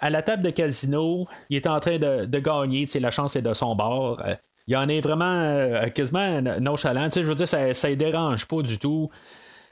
[0.00, 3.34] à la table de casino, il est en train de, gagner, tu sais, la chance
[3.34, 4.22] est de son bord.
[4.66, 7.06] Il en est vraiment euh, quasiment nonchalant.
[7.06, 9.08] Tu sais, je veux dire, ça ne dérange pas du tout.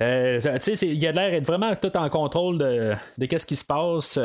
[0.03, 0.41] Euh,
[0.83, 4.19] il a l'air d'être vraiment tout en contrôle de, de ce qui se passe.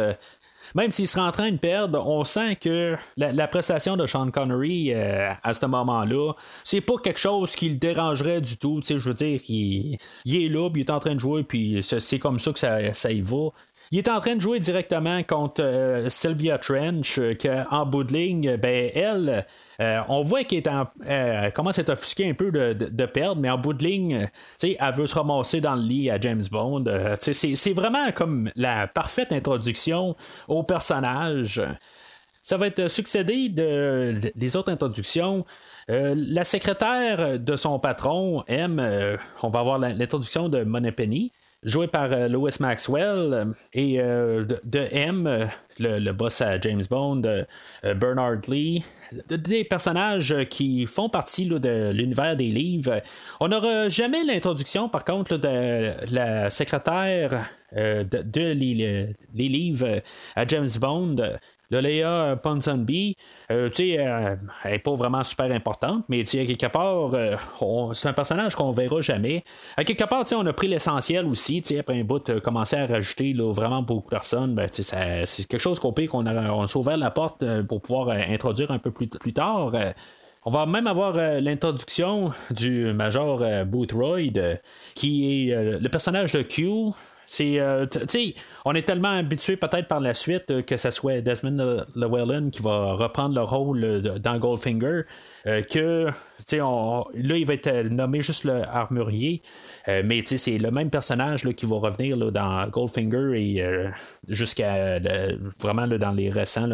[0.76, 4.94] Même s'il serait en train de perdre, on sent que la, prestation de Sean Connery
[4.94, 6.34] euh, à ce moment-là,
[6.66, 8.82] c'est pas quelque chose qui le dérangerait du tout.
[8.86, 12.40] Je veux dire, il, est là, il est en train de jouer, puis c'est comme
[12.40, 13.52] ça que ça y va.
[13.92, 18.14] Il est en train de jouer directement contre euh, Sylvia Trench, euh, qu'en bout de
[18.14, 19.46] ligne, ben, elle,
[19.80, 20.64] euh, on voit qu'elle
[21.54, 24.28] commence à être offusquée un peu de, perdre, mais en bout de ligne,
[24.62, 26.86] elle veut se ramasser dans le lit à James Bond.
[27.20, 30.16] c'est vraiment comme la parfaite introduction
[30.48, 31.62] au personnage.
[32.42, 35.46] Ça va être succédé de, des autres introductions.
[35.88, 41.32] la secrétaire de son patron, M, on va avoir l'introduction de Moneypenny
[41.66, 45.50] joué par euh, Lois Maxwell euh, et euh, de, M,
[45.80, 47.46] le, boss à James Bond,
[47.84, 48.86] Bernard Lee,
[49.28, 53.02] des personnages qui font partie de l'univers des livres.
[53.40, 60.02] On n'aura jamais l'introduction, par contre, de la secrétaire de, les, livres
[60.36, 61.16] à James Bond.
[61.72, 63.16] Le Leia Ponsonby,
[63.52, 67.36] euh, tu sais, euh, elle n'est pas vraiment super importante, mais à quelque part, euh,
[67.94, 69.44] c'est un personnage qu'on verra jamais.
[69.78, 73.82] À quelque part, on a pris l'essentiel aussi, après un bout, commencer à rajouter vraiment
[73.82, 77.82] beaucoup de personnes, ben, c'est quelque chose qu'on peut qu'on a, ouvert la porte pour
[77.82, 79.72] pouvoir introduire un peu plus, plus tard.
[80.44, 84.60] On va même avoir l'introduction du Major Boothroyd,
[84.94, 86.92] qui est le personnage de Q,
[87.28, 87.86] c'est, euh,
[88.66, 92.62] on est tellement habitué peut-être par la suite euh, que ce soit Desmond Llewellyn qui
[92.62, 95.02] va reprendre le rôle euh, dans Goldfinger
[95.70, 96.08] que,
[96.52, 99.44] là, il va être nommé juste le armurier,
[99.88, 103.64] mais c'est le même personnage là, qui va revenir là, dans Goldfinger et
[104.28, 104.98] jusqu'à
[105.62, 106.68] vraiment dans les récents,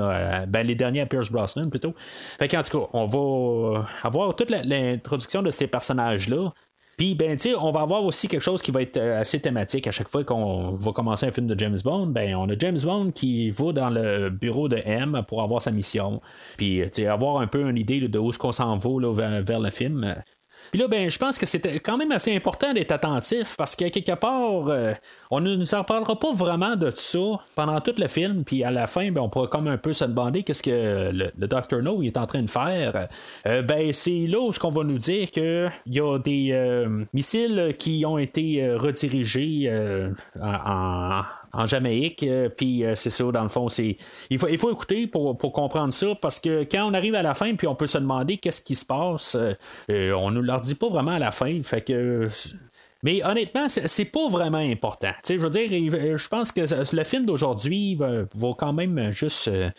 [0.48, 1.94] ben, les derniers à Pierce Brosnan plutôt.
[1.98, 6.54] Fait qu'en tout cas, on va avoir toute l'introduction de ces personnages-là.
[7.02, 9.92] Puis, ben, on va avoir aussi quelque chose qui va être euh, assez thématique à
[9.92, 12.06] chaque fois qu'on va commencer un film de James Bond.
[12.06, 15.72] Ben, on a James Bond qui va dans le bureau de M pour avoir sa
[15.72, 16.22] mission.
[16.58, 19.60] Puis, tu avoir un peu une idée de où est-ce qu'on s'en va vers, vers,
[19.60, 20.14] le film.
[20.72, 23.90] Puis là, ben, je pense que c'était quand même assez important d'être attentif parce que
[23.90, 24.94] quelque part, euh,
[25.30, 28.44] on ne nous en parlera pas vraiment de ça pendant tout le film.
[28.44, 31.32] Puis à la fin, ben, on pourra comme un peu se demander qu'est-ce que le,
[31.48, 31.82] Dr.
[31.82, 33.08] No est en train de faire.
[33.46, 37.04] Euh, ben, c'est là où ce qu'on va nous dire qu'il y a des euh,
[37.14, 39.72] missiles qui ont été redirigés
[40.42, 41.24] en en
[41.66, 42.24] Jamaïque.
[42.24, 43.98] Euh, puis euh, c'est ça, dans le fond, c'est
[44.30, 47.68] il faut, écouter pour, comprendre ça parce que quand on arrive à la fin, puis
[47.68, 49.36] on peut se demander qu'est-ce qui se passe,
[49.90, 51.62] euh, on nous leur dit pas vraiment à la fin.
[51.62, 52.30] Fait que
[53.04, 55.12] mais honnêtement, c'est pas vraiment important.
[55.28, 55.70] je veux dire,
[56.18, 56.62] je pense que
[56.96, 58.26] le film d'aujourd'hui va,
[58.58, 59.70] quand même juste euh,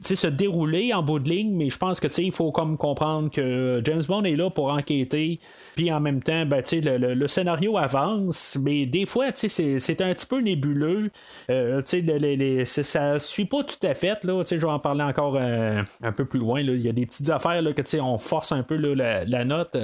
[0.00, 3.82] se dérouler en bout de ligne, mais je pense que il faut comme comprendre que
[3.84, 5.38] James Bond est là pour enquêter,
[5.74, 10.26] puis en même temps, ben, le, le, scénario avance, mais des fois, c'est un petit
[10.26, 11.10] peu nébuleux.
[11.50, 14.24] Euh, les, ça suit pas tout à fait.
[14.24, 16.60] Là, je vais en parler encore euh, un peu plus loin.
[16.60, 19.76] Il y a des petites affaires là, que on force un peu la, note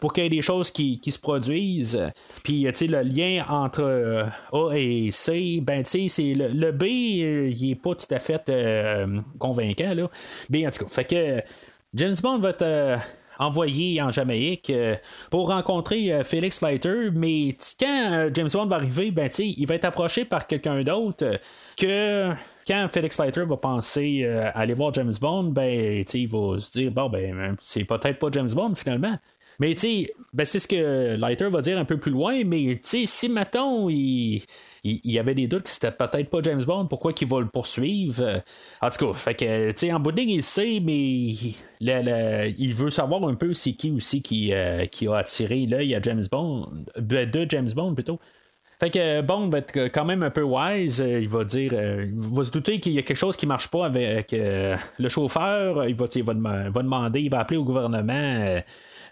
[0.00, 2.00] pour qu'il y ait des choses qui, qui se produisent.
[2.46, 6.84] Puis, tu sais, le lien entre euh, A et C, ben, tu c'est le, B,
[6.84, 10.08] euh, il est pas tout à fait euh, convaincant, là.
[10.48, 11.42] Bien, en tout cas, fait que
[11.94, 13.00] James Bond va être
[13.38, 14.72] envoyé en Jamaïque
[15.30, 19.84] pour rencontrer Felix Leiter, mais quand James Bond va arriver, ben, tu il va être
[19.84, 21.38] approché par quelqu'un d'autre
[21.76, 22.30] que
[22.66, 24.24] quand Felix Leiter va penser
[24.54, 28.52] aller voir James Bond, ben, il va se dire, bon, ben, c'est peut-être pas James
[28.54, 29.18] Bond finalement.
[29.58, 32.78] Mais tu sais, ben, c'est ce que Lighter va dire un peu plus loin, mais
[32.82, 34.42] tu sais, si Maton, il,
[34.84, 38.42] il, avait des doutes que c'était peut-être pas James Bond, pourquoi qu'il va le poursuivre?
[38.82, 40.98] En tout cas, fait que, tu en bout de ligne, il sait, mais
[41.80, 44.52] il veut savoir un peu c'est qui aussi qui,
[44.90, 48.20] qui a attiré l'œil à James Bond, ben, de James Bond plutôt.
[48.78, 50.98] Fait que Bond va être quand même un peu wise.
[50.98, 53.86] Il va dire, il va se douter qu'il y a quelque chose qui marche pas
[53.86, 55.88] avec le chauffeur.
[55.88, 58.60] Il va, il va, demander, il va appeler au gouvernement.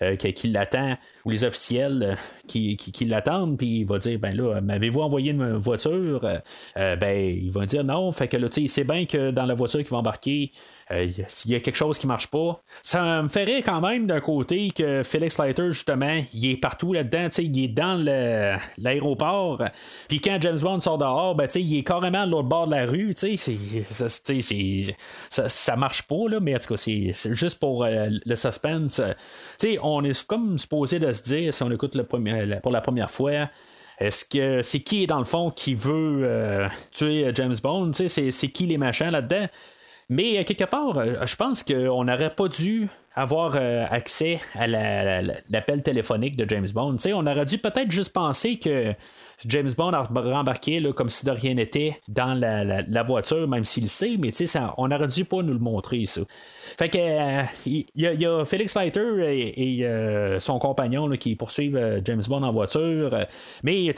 [0.03, 2.15] Euh, qui, l'attend, ou les officiels euh,
[2.47, 6.25] qui, qui, l'attendent, puis il va dire ben là, m'avez-vous envoyé une voiture?
[6.77, 9.31] Euh, Ben, il va dire non, fait que là, tu sais, il sait bien que
[9.31, 10.51] dans la voiture qu'il va embarquer,
[11.29, 12.63] s'il y a quelque chose qui marche pas.
[12.83, 17.29] Ça me ferait quand même d'un côté que Felix Leiter, justement, il est partout là-dedans,
[17.39, 17.95] il est dans
[18.79, 19.63] l'aéroport.
[20.09, 22.87] Puis quand James Bond sort dehors, ben, il est carrément à l'autre bord de la
[22.87, 23.15] rue.
[23.17, 29.01] Ça, ça, marche pas, là, mais en tout cas, c'est juste pour euh, le suspense.
[29.57, 32.81] sais on est comme supposé de se dire, si on écoute le premier, pour la
[32.81, 33.49] première fois,
[33.99, 37.93] est-ce que c'est qui dans le fond qui veut euh, tuer James Bond?
[37.93, 39.47] C'est qui les machins là-dedans?
[40.09, 44.67] Mais euh, quelque part, euh, je pense qu'on n'aurait pas dû avoir euh, accès à
[44.67, 46.97] l'appel téléphonique de James Bond.
[47.15, 48.93] on aurait dû peut-être juste penser que
[49.47, 53.85] James Bond a rembarqué là, comme si de rien n'était dans la, voiture, même s'il
[53.85, 56.23] le sait, mais ça, on aurait dû pas nous le montrer, ça.
[56.79, 62.01] Fait que euh, il y, a Felix Leiter et, euh, son compagnon qui poursuivent euh,
[62.05, 63.27] James Bond en voiture.
[63.63, 63.95] mais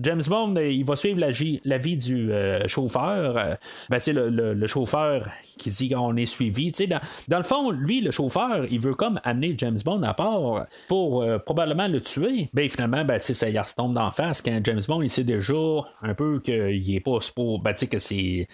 [0.00, 1.30] James Bond, il va suivre la,
[1.78, 2.30] vie du
[2.66, 3.56] chauffeur.
[3.88, 6.70] Ben, le, le, chauffeur qui dit qu'on est suivi.
[6.70, 10.66] Dans, dans le fond, lui, le chauffeur, il veut comme amener James Bond à part
[10.88, 12.48] pour probablement le tuer.
[12.52, 15.54] Ben finalement, ben, ça il retombe d'en face quand James Bond, il sait déjà
[16.02, 17.60] un peu qu'il est pas pour.
[17.60, 18.48] Ben, que c'est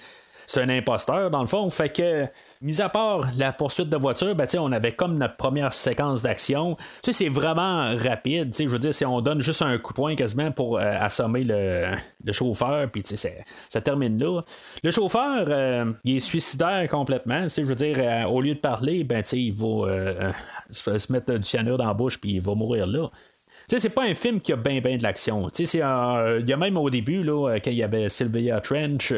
[0.47, 1.69] c'est un imposteur dans le fond.
[1.71, 2.27] Fait que,
[2.61, 6.77] mis à part la poursuite de voiture, ben, on avait comme notre première séquence d'action.
[7.03, 8.55] Tu c'est vraiment rapide.
[8.57, 11.45] Je veux dire, si on donne juste un coup de poing quasiment pour euh, assommer
[11.45, 11.97] le,
[12.33, 14.43] chauffeur, puis ça termine là.
[14.83, 17.47] Le chauffeur, euh, il est suicidaire complètement.
[17.49, 20.33] Je veux dire, euh, au lieu de parler, ben, il va
[20.71, 23.11] se mettre du cyanure dans la bouche, puis il va mourir là
[23.67, 25.49] c'est pas un film qui a bien bien de l'action.
[25.59, 29.13] Il y a même au début, là, quand il y avait Sylvia Trench,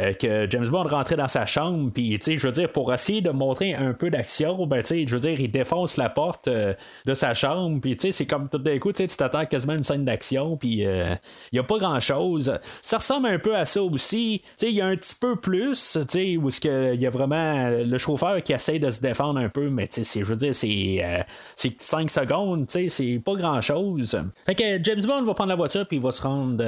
[0.00, 3.30] euh, que James Bond rentrait dans sa chambre, puis, je veux dire, pour essayer de
[3.30, 7.34] montrer un peu d'action, ben, je veux dire, il défonce la porte euh, de sa
[7.34, 11.14] chambre, puis, c'est comme tout d'un coup, tu t'attends quasiment une scène d'action, puis euh,
[11.52, 12.58] il n'y a pas grand-chose.
[12.80, 14.42] Ça ressemble un peu à ça aussi.
[14.62, 18.52] Il y a un petit peu plus, où il y a vraiment le chauffeur qui
[18.52, 23.34] essaie de se défendre un peu, mais, je veux dire, c'est 5 secondes, c'est pas
[23.34, 24.16] grand-chose.
[24.46, 26.62] Fait que James Bond va prendre la voiture, puis il va se rendre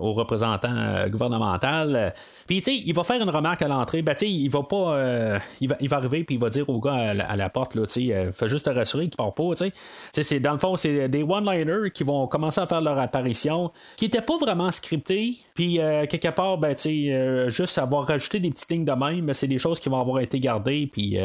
[0.00, 1.96] au représentant euh, gouvernemental.
[1.96, 2.10] Euh,
[2.50, 4.02] puis, tu sais, il va faire une remarque à l'entrée.
[4.02, 4.96] Ben, tu sais, il va pas.
[4.96, 8.08] Euh, il, va, arriver, puis il va dire au gars à la, porte, là, tu
[8.08, 11.92] sais, fais juste te rassurer qu'il part pas, tu dans le fond, c'est des one-liners
[11.94, 15.36] qui vont commencer à faire leur apparition, qui n'étaient pas vraiment scriptés.
[15.54, 15.74] Puis,
[16.08, 17.12] quelque part, ben, tu
[17.52, 20.18] juste avoir rajouté des petites lignes de même, mais c'est des choses qui vont avoir
[20.18, 21.18] été gardées, puis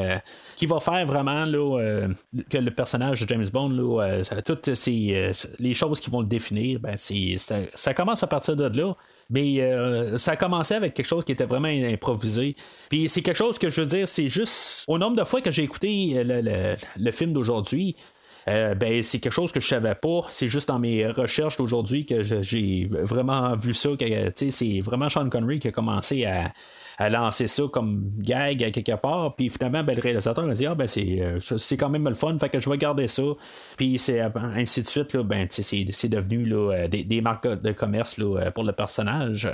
[0.55, 2.07] qui va faire vraiment, là,
[2.51, 6.79] que le personnage de James Bond, là, toutes ces, les choses qui vont le définir,
[6.79, 8.93] ben, c'est, ça, ça commence à partir de là.
[9.29, 12.55] Mais euh, ça a commencé avec quelque chose qui était vraiment improvisé.
[12.89, 15.51] Puis c'est quelque chose que je veux dire, c'est juste au nombre de fois que
[15.51, 17.95] j'ai écouté euh, le, film d'aujourd'hui.
[18.47, 20.21] Euh, ben, c'est quelque chose que je savais pas.
[20.29, 23.89] C'est juste dans mes recherches d'aujourd'hui que j'ai vraiment vu ça.
[24.35, 26.51] C'est vraiment Sean Connery qui a commencé à,
[26.97, 29.35] à lancer ça comme gag quelque part.
[29.35, 32.15] Puis finalement, ben, le réalisateur a dit Ah, ben, c'est, euh, c'est quand même le
[32.15, 33.23] fun, fait que je vais garder ça.
[33.77, 37.71] Puis c'est ainsi de suite, ben, c'est, c'est devenu là, euh, des, des, marques de
[37.71, 39.49] commerce là, pour le personnage.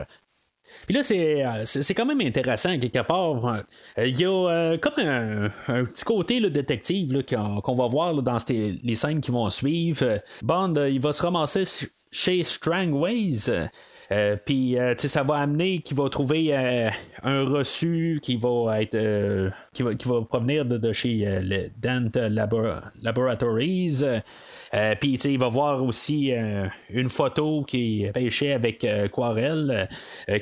[0.86, 3.64] Puis là, c'est, c'est quand même intéressant, quelque part.
[3.98, 5.50] Il y a comme un,
[5.86, 10.22] petit côté le détective qu'on, va voir dans les scènes qui vont suivre.
[10.42, 11.64] Bond, il va se ramasser
[12.12, 13.70] chez Strangways.
[14.12, 16.90] Euh, puis, euh, ça va amener qu'il va trouver euh,
[17.24, 18.98] un reçu qui va être
[19.74, 22.12] qui va, qui, va, provenir de, chez le Dent
[23.02, 24.04] Laboratories.
[25.00, 26.32] Puis, il va voir aussi
[26.90, 29.90] une photo qui est pêchée avec Quarel,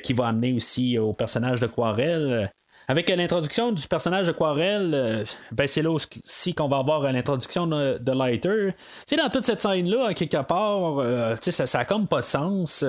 [0.04, 2.52] qui va amener aussi au personnage de Quarel.
[2.90, 7.68] Avec l'introduction du personnage de Quarel, euh, ben c'est là aussi qu'on va avoir l'introduction
[7.68, 8.74] de, Lighter.
[9.16, 12.84] Dans toute cette scène-là, quelque part, euh, ça, ça a comme pas de sens.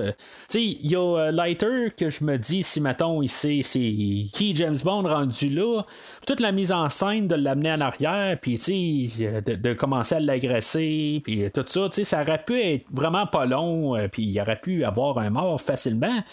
[0.49, 4.55] sais, il y a euh, Lighter que je me dis, si mettons, sait c'est qui
[4.55, 5.83] James Bond rendu là,
[6.27, 9.11] toute la mise en scène de l'amener en arrière, puis sais,
[9.45, 14.23] de, commencer à l'agresser, puis tout ça, ça aurait pu être vraiment pas long, puis
[14.23, 16.25] il aurait pu avoir un mort facilement.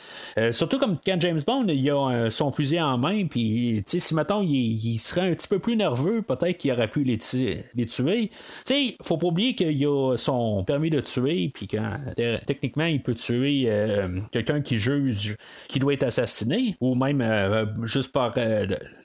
[0.51, 5.00] surtout comme quand James Bond, il a son fusil en main, puis si mettons, il,
[5.00, 7.17] serait un petit peu plus nerveux, peut-être qu'il aurait pu les,
[7.76, 8.32] les tuer.
[8.65, 11.98] Tu faut pas oublier qu'il a son permis de tuer, puis quand
[12.46, 17.65] techniquement, il peut tuer euh, quelqu'un qui juge qui doit être assassiné, ou même euh,
[17.86, 18.34] juste par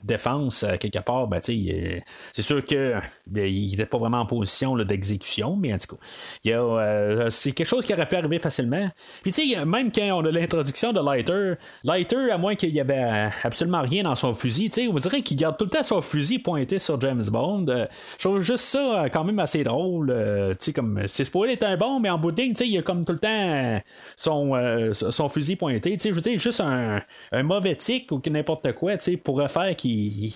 [0.03, 2.95] défense, quelque part, ben, c'est sûr que
[3.27, 7.85] ben, il n'était pas vraiment en position d'exécution, mais en tout cas, c'est quelque chose
[7.85, 8.87] qui aurait pu arriver facilement.
[9.21, 9.33] Puis
[9.65, 14.03] même quand on a l'introduction de Lighter, Lighter, à moins qu'il y avait absolument rien
[14.03, 16.77] dans son fusil, tu sais, on dirait qu'il garde tout le temps son fusil pointé
[16.77, 17.65] sur James Bond.
[17.69, 17.85] Euh,
[18.19, 20.09] je trouve juste ça euh, quand même assez drôle.
[20.11, 23.05] Euh, comme c'est supposé être un bon, mais en bout de ligne, il a comme
[23.05, 23.79] tout le temps
[24.17, 25.97] son, son fusil pointé.
[26.03, 27.01] Je veux dire, juste un,
[27.43, 30.33] mauvais tic ou n'importe quoi, pourrait faire qu'il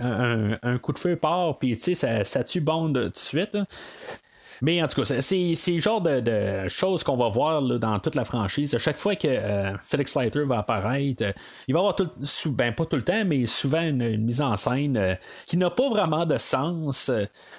[0.00, 3.56] un, un, coup de feu part, puis ça, ça tue Bond tout de suite.
[4.62, 8.24] Mais en tout cas, c'est le genre de, choses qu'on va voir dans toute la
[8.24, 8.74] franchise.
[8.74, 11.32] À chaque fois que euh, Felix Leiter va apparaître, euh,
[11.68, 12.08] il va avoir tout,
[12.46, 15.14] ben, pas tout le temps, mais souvent une, mise en scène euh,
[15.46, 17.10] qui n'a pas vraiment de sens.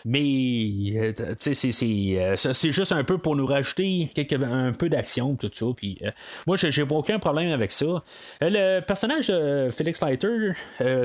[0.05, 4.10] mais c'est juste un peu pour nous rajouter
[4.43, 5.65] un peu d'action, tout ça.
[5.75, 5.99] Puis
[6.47, 8.03] moi, j'ai aucun problème avec ça.
[8.41, 10.53] le personnage de Felix Leiter,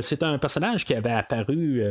[0.00, 1.82] c'est un personnage qui avait apparu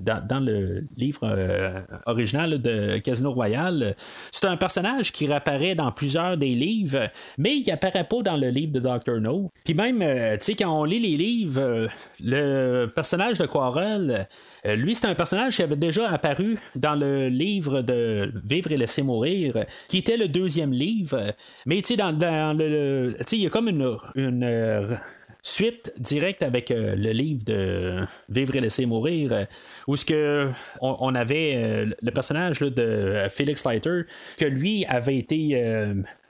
[0.00, 3.96] dans, dans, le livre original de Casino Royale
[4.30, 8.48] c'est un personnage qui réapparaît dans plusieurs des livres, mais il apparaît pas dans le
[8.48, 9.20] livre de Dr.
[9.20, 9.50] No.
[9.64, 11.88] Puis même, euh, tu sais, quand on lit les livres, euh,
[12.20, 14.26] le personnage de Quarrel,
[14.66, 18.76] euh, lui, c'est un personnage qui avait déjà apparu dans le livre de Vivre et
[18.76, 21.34] laisser mourir, qui était le deuxième livre.
[21.66, 22.10] Mais tu sais, dans,
[22.56, 23.14] le.
[23.18, 24.98] Tu sais, il y a comme une
[25.42, 29.44] suite directe avec euh, le livre de Vivre et laisser mourir, euh,
[29.88, 30.50] où ce que
[30.80, 34.02] on, avait euh, le personnage de Felix Leiter,
[34.38, 35.60] que lui avait été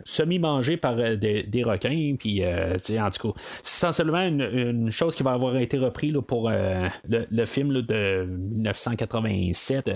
[0.05, 5.57] semi-mangé par des, requins, puis en tout cas, c'est sensiblement une, chose qui va avoir
[5.57, 9.91] été reprise pour le, film de 1987,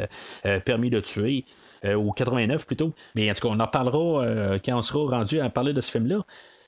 [0.64, 1.44] Permis de tuer.
[1.84, 2.92] ou 89 plutôt.
[3.14, 5.90] Mais en tout cas, on en parlera quand on sera rendu à parler de ce
[5.90, 6.24] film-là.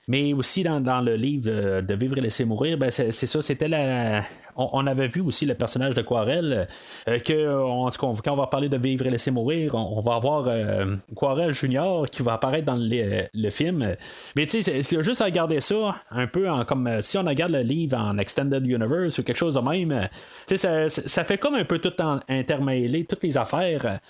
[0.08, 3.68] Mais aussi dans, le livre euh, de Vivre et laisser mourir, ben c'est, ça, c'était
[3.68, 4.22] la.
[4.56, 6.66] On, avait vu aussi le personnage de Quarel,
[7.06, 10.48] euh, que en quand on va parler de Vivre et laisser mourir, on, va avoir
[10.48, 13.96] euh, Quarel Junior qui va apparaître dans le, film.
[14.34, 17.60] Mais tu sais, juste à regarder ça un peu en comme si on regarde le
[17.60, 20.08] livre en Extended Universe ou quelque chose de même.
[20.46, 24.00] Ça, ça fait comme un peu tout en, toutes les affaires.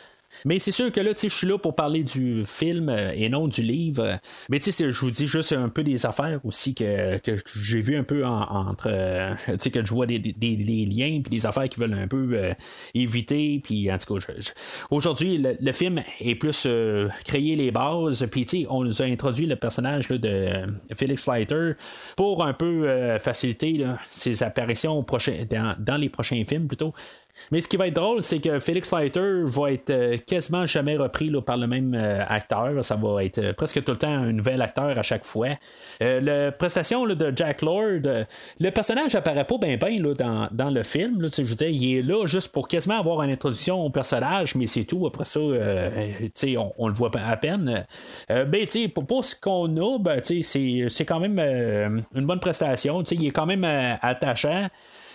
[0.45, 3.49] Mais c'est sûr que là, je suis là pour parler du film euh, et non
[3.49, 4.19] du livre.
[4.49, 7.21] Mais tu sais, je vous dis juste un peu des affaires aussi que,
[7.55, 8.89] j'ai vu un peu entre.
[8.89, 12.31] Euh, tu sais, que je vois des, liens puis des affaires qui veulent un peu
[12.35, 12.55] euh,
[12.95, 13.61] éviter.
[13.63, 14.27] Puis en tout cas,
[14.91, 16.67] aujourd'hui, le, film est plus
[17.25, 18.27] créer les bases.
[18.31, 21.73] Puis tu sais, on nous a introduit le personnage de Felix Leiter
[22.17, 25.05] pour un peu faciliter ses apparitions
[25.79, 26.95] dans les prochains films plutôt.
[27.51, 30.97] Mais ce qui va être drôle, c'est que Felix Leiter va être euh, quasiment jamais
[30.97, 32.85] repris par le même euh, acteur.
[32.85, 35.49] Ça va être euh, presque tout le temps un nouvel acteur à chaque fois.
[36.01, 38.01] la prestation de Jack Lord,
[38.61, 41.29] le personnage apparaît pas bien bien dans, dans, le film.
[41.37, 45.07] je il est là juste pour quasiment avoir une introduction au personnage, mais c'est tout.
[45.07, 47.87] Après ça, on, le voit à peine.
[48.29, 51.39] ben, pour, pour, ce qu'on a, ben, c'est quand même
[52.15, 53.03] une bonne prestation.
[53.03, 53.65] il est quand même
[54.03, 54.69] attachant.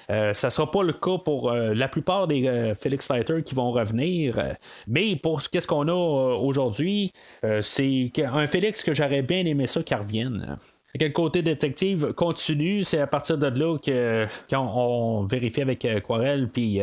[0.10, 3.42] Euh, ça ne sera pas le cas pour euh, la plupart des euh, Felix Leiter
[3.44, 4.56] qui vont revenir.
[4.88, 7.12] mais pour ce qu'on a aujourd'hui,
[7.62, 10.58] c'est un Félix que j'aurais bien aimé ça qu'il revienne.
[11.00, 14.28] Quel côté détective continue, c'est à partir de là que
[15.26, 16.80] vérifie avec Quarel puis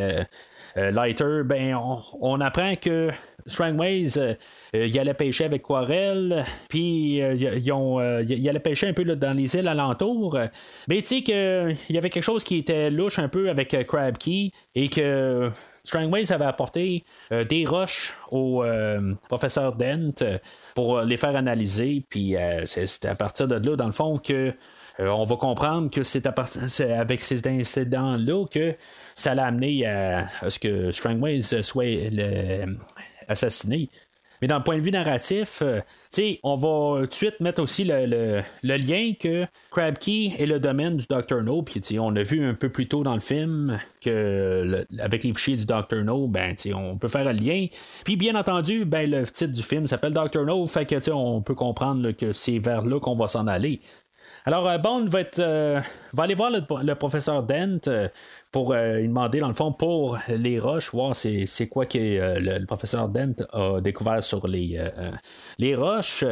[0.76, 1.76] Lighter, ben
[2.20, 3.10] on, apprend que
[3.46, 4.34] Strangways, euh,
[4.74, 9.04] euh, il allait pêcher avec Quarel, puis euh, ils ont, il allait pêcher un peu
[9.04, 10.38] dans les îles alentours.
[10.88, 14.16] Mais tu sais qu'il y avait quelque chose qui était louche un peu avec Crab
[14.18, 15.50] Key et que
[15.84, 18.64] Strangways avait apporté des roches au
[19.28, 20.24] professeur Dent
[20.74, 22.04] pour les faire analyser.
[22.08, 24.52] Puis c'est à partir de là, dans le fond, que
[25.00, 28.74] on va comprendre que c'est avec ces incidents-là que
[29.14, 32.10] ça l'a amené à, ce que Strangways soit
[33.28, 33.88] assassiné.
[34.40, 35.80] Mais dans le point de vue narratif, euh,
[36.42, 40.96] on va tout de suite mettre aussi le, lien que Crab Key est le domaine
[40.96, 41.42] du Dr.
[41.42, 41.62] No.
[41.62, 45.56] Puis on a vu un peu plus tôt dans le film que avec les fichiers
[45.56, 46.04] du Dr.
[46.04, 47.66] No, ben, on peut faire un lien.
[48.04, 50.44] Puis bien entendu, ben, le titre du film s'appelle Dr.
[50.46, 53.80] No, fait que on peut comprendre que c'est vers là qu'on va s'en aller.
[54.46, 55.80] Alors, euh, Bond va, être, euh,
[56.12, 57.78] va aller voir le, professeur Dent
[58.50, 63.08] pour lui demander, dans le fond, pour les roches, voir c'est, quoi que le, professeur
[63.08, 66.24] Dent a découvert sur les roches.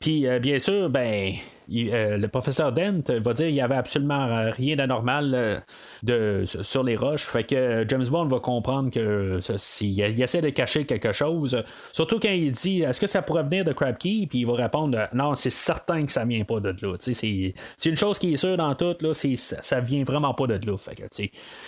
[0.00, 1.34] Puis euh, bien sûr, ben
[1.70, 5.62] euh, le professeur Dent va dire qu'il n'y avait absolument rien d'anormal
[6.08, 7.26] euh, sur les roches.
[7.26, 9.40] Fait que James Bond va comprendre que
[9.82, 11.62] il essaie de cacher quelque chose.
[11.92, 14.26] Surtout quand il dit est-ce que ça pourrait venir de Crab Key?
[14.26, 16.96] Puis il va répondre non, c'est certain que ça vient pas de là.
[16.98, 20.66] C'est une chose qui est sûre dans tout, là, c'est, ça, vient vraiment pas de
[20.66, 20.78] là.
[20.78, 21.02] Fait que,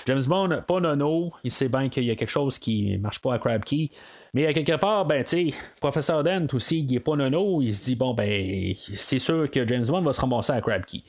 [0.07, 3.35] James Bond, pas nono, il sait bien qu'il y a quelque chose qui marche pas
[3.35, 3.91] à Crab Key.
[4.35, 7.85] Mais à quelque part, ben, tu professeur Dent aussi, il est pas nono, il se
[7.85, 11.03] dit, bon, ben, c'est sûr que James Bond va se ramasser à Crab Key.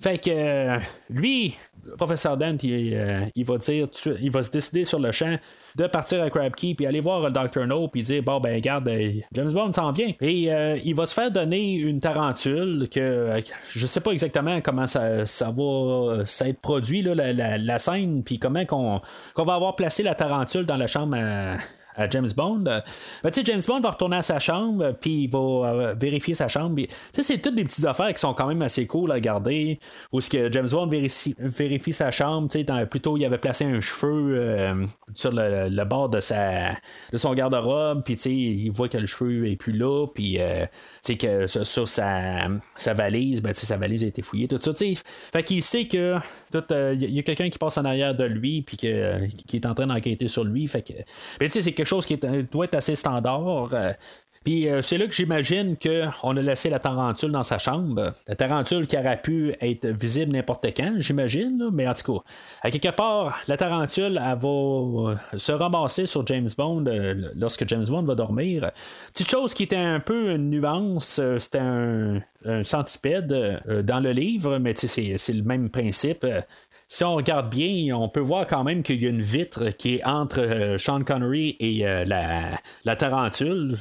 [0.00, 0.78] Fait que euh,
[1.10, 1.56] lui,
[1.96, 3.88] professeur Dent, il, euh, va dire,
[4.20, 5.36] il va se décider sur le champ
[5.74, 7.66] de partir à Crab Key puis aller voir le Dr.
[7.66, 11.04] No puis dire bon ben regarde euh, James Bond s'en vient et euh, il va
[11.04, 15.62] se faire donner une tarentule que euh, je sais pas exactement comment ça, ça va
[15.62, 19.00] euh, ça être produit là, la, la- scène puis comment qu'on
[19.36, 21.56] va avoir placé la tarentule dans la chambre à,
[21.98, 22.64] à James Bond.
[22.66, 22.80] Euh,
[23.22, 26.34] ben, tu sais, James Bond va retourner à sa chambre, puis il va euh, vérifier
[26.34, 26.76] sa chambre.
[26.76, 29.78] Tu sais, c'est toutes des petites affaires qui sont quand même assez cool à garder.
[30.12, 33.80] Où ce que James Bond vérifie, sa chambre, tu sais, plutôt il avait placé un
[33.80, 36.72] cheveu euh, sur le, bord de sa
[37.12, 40.38] de son garde-robe, puis tu sais, il voit que le cheveu est plus là, puis
[40.38, 40.64] euh,
[41.04, 42.48] tu sais que sur, sa,
[42.94, 45.02] valise, ben tu sais, sa valise a été fouillée, tout ça, tu sais.
[45.32, 46.16] Fait qu'il sait que
[46.54, 49.74] euh, il y a quelqu'un qui passe en arrière de lui, puis qui est en
[49.74, 50.92] train d'enquêter sur lui, fait que,
[51.38, 53.68] ben, tu sais, c'est quelque chose qui est- doit être assez standard.
[53.72, 53.92] euh,
[54.44, 58.14] puis euh, c'est là que j'imagine qu'on a laissé la tarentule dans sa chambre.
[58.26, 61.68] La tarentule qui aurait pu être visible n'importe quand, j'imagine.
[61.72, 62.20] Mais en tout cas,
[62.62, 67.68] à quelque part, la tarentule, elle va euh, se ramasser sur James Bond euh, lorsque
[67.68, 68.70] James Bond va dormir.
[69.12, 72.22] Petite chose qui était un peu une nuance, euh, c'était un,
[72.62, 76.24] centipède euh, dans le livre, mais c'est le même principe.
[76.90, 79.96] Si on regarde bien, on peut voir quand même qu'il y a une vitre qui
[79.96, 83.76] est entre euh, Sean Connery et euh, la, la tarentule.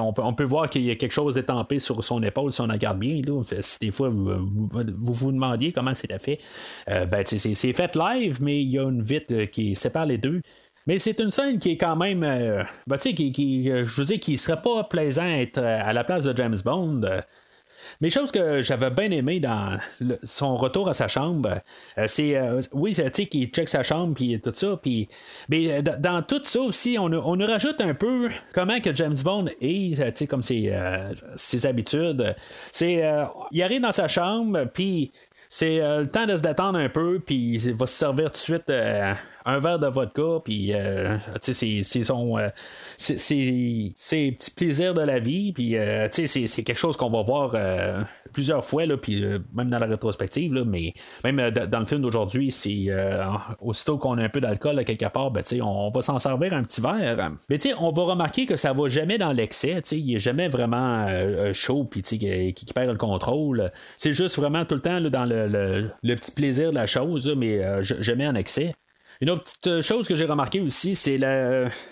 [0.00, 2.60] On peut, on peut voir qu'il y a quelque chose d'étampé sur son épaule si
[2.60, 3.22] on regarde bien.
[3.60, 6.40] Si des fois vous vous, vous vous demandiez comment c'est fait,
[6.88, 10.40] euh, ben, c'est fait live, mais il y a une vitre qui sépare les deux.
[10.88, 12.20] Mais c'est une scène qui est quand même,
[12.88, 16.24] ben, qui, qui, je veux dire, qui serait pas plaisant à être à la place
[16.24, 17.02] de James Bond.
[18.00, 19.78] Mais chose que j'avais bien aimé dans
[20.22, 21.60] son retour à sa chambre,
[21.98, 25.08] euh, c'est euh, oui, tu sais, qu'il check sa chambre puis tout ça, puis
[25.48, 29.16] mais euh, dans, tout ça aussi, on, on nous rajoute un peu comment que James
[29.24, 30.72] Bond est, tu sais, comme ses,
[31.36, 32.34] ses habitudes.
[32.72, 33.02] C'est,
[33.52, 35.12] il arrive dans sa chambre, puis
[35.48, 38.36] c'est le temps de se détendre un peu, puis il va se servir tout de
[38.36, 38.72] suite
[39.50, 42.38] un verre de vodka, puis euh, c'est- son.
[42.38, 42.48] euh,
[42.96, 43.92] c'est-
[44.32, 48.64] petits plaisirs de la vie, puis euh, c'est- quelque chose qu'on va voir euh, plusieurs
[48.64, 50.92] fois, là, puis euh, même dans la rétrospective, là, mais
[51.24, 52.88] même dans le film d'aujourd'hui, c'est
[53.60, 56.80] aussitôt qu'on a un peu d'alcool quelque part, ben, on va s'en servir un petit
[56.80, 57.30] verre.
[57.48, 61.06] Mais on va remarquer que ça va jamais dans l'excès, il est jamais vraiment
[61.52, 62.18] chaud, puis qui,
[62.74, 63.70] perd le contrôle.
[63.96, 67.32] C'est juste vraiment tout le temps là, dans le, le- petit plaisir de la chose,
[67.36, 68.72] mais jamais en excès.
[69.20, 71.18] Une autre petite chose que j'ai remarqué aussi, c'est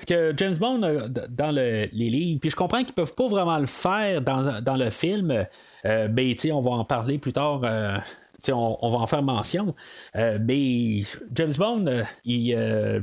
[0.06, 3.58] que James Bond, euh, dans le- les livres, puis je comprends qu'ils peuvent pas vraiment
[3.58, 5.44] le faire dans, le film,
[5.84, 7.60] euh, ben, on va en parler plus tard.
[7.64, 7.98] euh,
[8.48, 9.74] on, on va en faire mention.
[10.16, 11.02] Euh, mais
[11.34, 13.00] James Bond, euh, il, euh,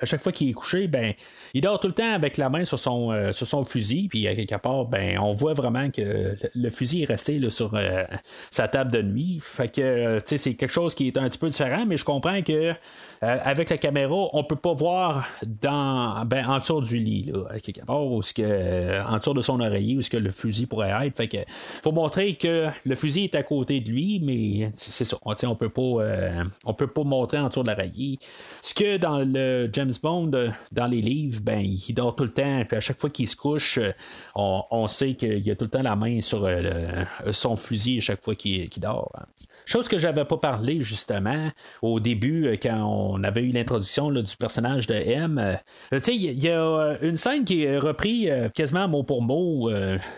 [0.00, 1.14] à chaque fois qu'il est couché, ben,
[1.54, 4.08] il dort tout le temps avec la main sur son, euh, sur son fusil.
[4.08, 7.74] Puis à quelque part, ben, on voit vraiment que le, fusil est resté là, sur
[7.74, 8.04] euh,
[8.50, 9.38] sa table de nuit.
[9.40, 12.74] Fait que c'est quelque chose qui est un petit peu différent, mais je comprends que
[13.20, 17.58] avec la caméra, on peut pas voir dans ben, en dessous du lit, là, à
[17.58, 20.66] quelque part, ou ce que, en dessous de son oreiller, où ce que le fusil
[20.66, 21.16] pourrait être.
[21.16, 21.38] Fait que
[21.82, 25.16] faut montrer que le fusil est à côté de lui, mais c'est ça.
[25.24, 28.18] On, on peut pas euh, on peut pas montrer en dessous de l'oreiller.
[28.62, 32.32] Ce que dans le James Bond, euh, dans les livres, ben il dort tout le
[32.32, 33.92] temps, puis à chaque fois qu'il se couche, euh,
[34.34, 38.00] on, on sait qu'il a tout le temps la main sur euh, son fusil à
[38.00, 39.10] chaque fois qu'il qu'il dort.
[39.18, 39.24] hein.
[39.66, 41.48] Chose que j'avais pas parlé justement
[41.80, 45.58] au début euh, quand on avait eu l'introduction du personnage de M.
[45.92, 49.70] Euh, il y, a euh, une scène qui est reprise quasiment mot pour mot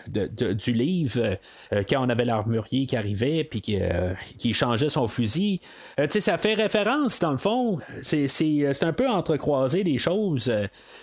[0.08, 1.38] de- du livre
[1.88, 3.78] quand on avait l'armurier qui arrivait puis qui,
[4.38, 5.60] qui changeait son fusil.
[6.08, 7.78] Ça fait référence dans le fond.
[8.02, 10.52] C'est, un peu entrecroisé des choses.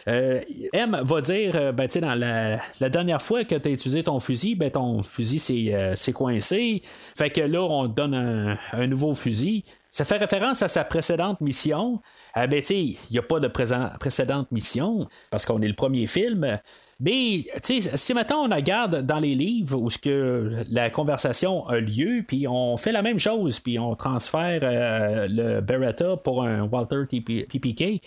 [0.06, 4.56] M va dire, ben, dans la, la dernière fois que tu as utilisé ton fusil,
[4.56, 6.82] ben, ton fusil s'est, coincé.
[7.16, 8.33] Fait que là, on donne un,
[8.72, 9.64] un nouveau fusil.
[9.90, 12.02] Ça fait référence à sa précédente mission.
[12.34, 16.60] Ah ben, il n'y a pas de précédente mission parce qu'on est le premier film.
[17.00, 22.48] Mais, si maintenant on regarde dans les livres où que la conversation a lieu, puis
[22.48, 28.02] on fait la même chose, puis on transfère euh, le Beretta pour un Walter PPK,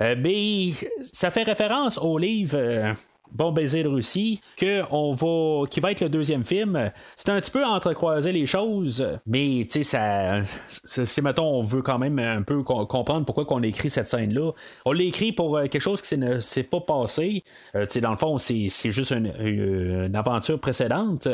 [0.00, 0.70] euh, mais
[1.12, 2.94] ça fait référence au livre.
[3.32, 6.90] Euh, Bon baiser de Russie, que on va, qui va être le deuxième film.
[7.16, 11.82] C'est un petit peu entrecroiser les choses, mais tu sais, ça, c'est mettons, on veut
[11.82, 14.52] quand même un peu comprendre pourquoi qu'on écrit cette scène-là.
[14.84, 17.44] On l'a écrit pour quelque chose qui ne s'est pas passé.
[17.74, 21.26] tu sais, dans le fond, c'est, juste une, aventure précédente,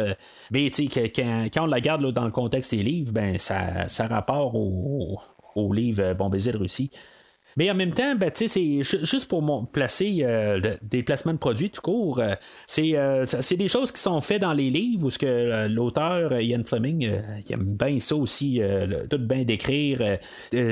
[0.51, 3.88] mais tu sais, quand, quand, on la garde dans le contexte des livres, ben ça,
[3.88, 5.18] ça rapport au,
[5.55, 6.90] au livre Bon baiser de Russie.
[7.59, 11.82] Mais en même temps, ben, c'est juste pour placer euh, des placements de produits tout
[11.82, 12.20] court.
[12.20, 12.36] Euh,
[12.78, 16.62] euh, c'est des choses qui sont faites dans les livres où ce que l'auteur Ian
[16.64, 18.61] Fleming il aime bien ça aussi,
[19.11, 20.18] tout bien décrire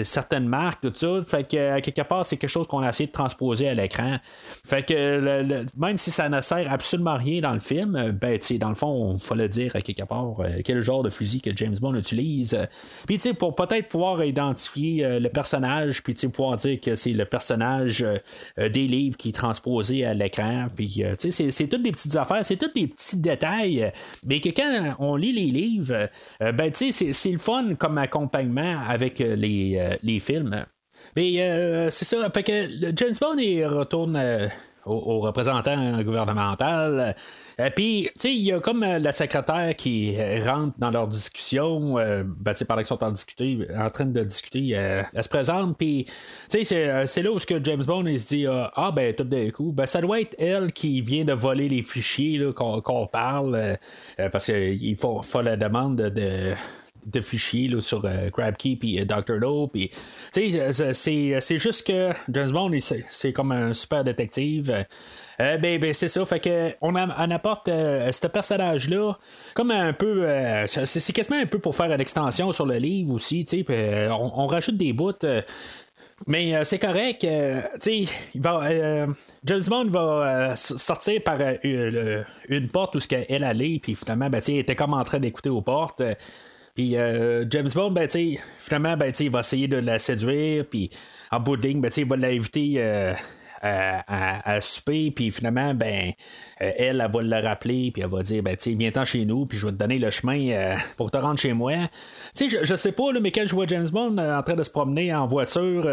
[0.05, 1.25] certaines marques, tout ça.
[1.27, 4.19] Fait que quelque part, c'est quelque chose qu'on a essayé de transposer à l'écran.
[4.65, 8.75] Fait que même si ça ne sert absolument rien dans le film, ben dans le
[8.77, 11.97] fond, il faut le dire à quelque part quel genre de fusil que James Bond
[11.97, 12.57] utilise.
[13.07, 18.17] Puis pour peut-être pouvoir identifier le personnage, puis pouvoir dire que c'est le personnage euh,
[18.59, 20.67] euh, des livres qui est transposé à l'écran.
[20.75, 23.93] Puis, euh, c'est, toutes des petites affaires, c'est tous des petits détails.
[24.25, 26.09] Mais que quand on lit les livres,
[26.41, 30.67] ben, c'est, c'est le fun comme accompagnement avec les, les films.
[31.15, 32.29] Mais c'est ça.
[32.31, 34.51] Fait que James Bond il retourne
[34.87, 37.15] aux, représentants gouvernementaux.
[37.59, 40.91] Euh, puis, tu sais, il y a comme euh, la secrétaire qui euh, rentre dans
[40.91, 45.23] leur discussion, ben, tu sais, pendant qu'ils sont en, discuter, en train de discuter, elle
[45.23, 46.07] se présente, puis,
[46.51, 49.51] tu sais, c'est là où que James Bond il se dit, ah, ben, tout d'un
[49.51, 53.79] coup, ben, ça doit être elle qui vient de voler les fichiers qu'on parle,
[54.33, 56.55] parce qu'il faut, faut la demande de
[57.07, 59.39] de fichiers là, sur euh, GrabKey et Dr.
[59.41, 59.69] No.
[59.69, 59.91] Puis,
[60.33, 62.71] c'est juste que James Bond,
[63.11, 64.85] c'est comme un super détective.
[65.41, 66.25] Euh, ben, ben c'est ça.
[66.25, 69.19] Fait que on, apporte euh, ce personnage-là
[69.55, 70.27] comme un peu.
[70.67, 73.47] c'est quasiment un peu pour faire une extension sur le livre aussi.
[73.69, 75.13] On, on, rajoute des bouts.
[76.27, 77.25] mais c'est correct.
[77.25, 78.09] il
[78.41, 78.69] va,
[79.45, 84.57] James Bond va sortir par une porte où ce qu'elle allait, puis finalement, ben, elle
[84.57, 86.03] était comme en train d'écouter aux portes.
[86.77, 88.07] Puis euh, James Bond, ben,
[88.59, 90.91] finalement, ben, il va essayer de la séduire, puis
[91.33, 93.15] en bout de ligne, ben, il va l'inviter euh,
[93.63, 96.13] à, à, souper, puis finalement, ben,
[96.63, 99.47] euh, elle, elle va le rappeler, puis elle va dire, ben, tu viens-t'en chez nous,
[99.47, 101.75] puis je vais te donner le chemin euh, pour te rendre chez moi.
[102.33, 104.63] Sais, je, sais pas, là, mais quand je vois James Bond euh, en train de
[104.63, 105.89] se promener en voiture,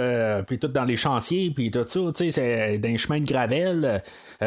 [0.47, 4.01] puis tout dans les chantiers, puis tout ça, tu c'est d'un chemin de gravel,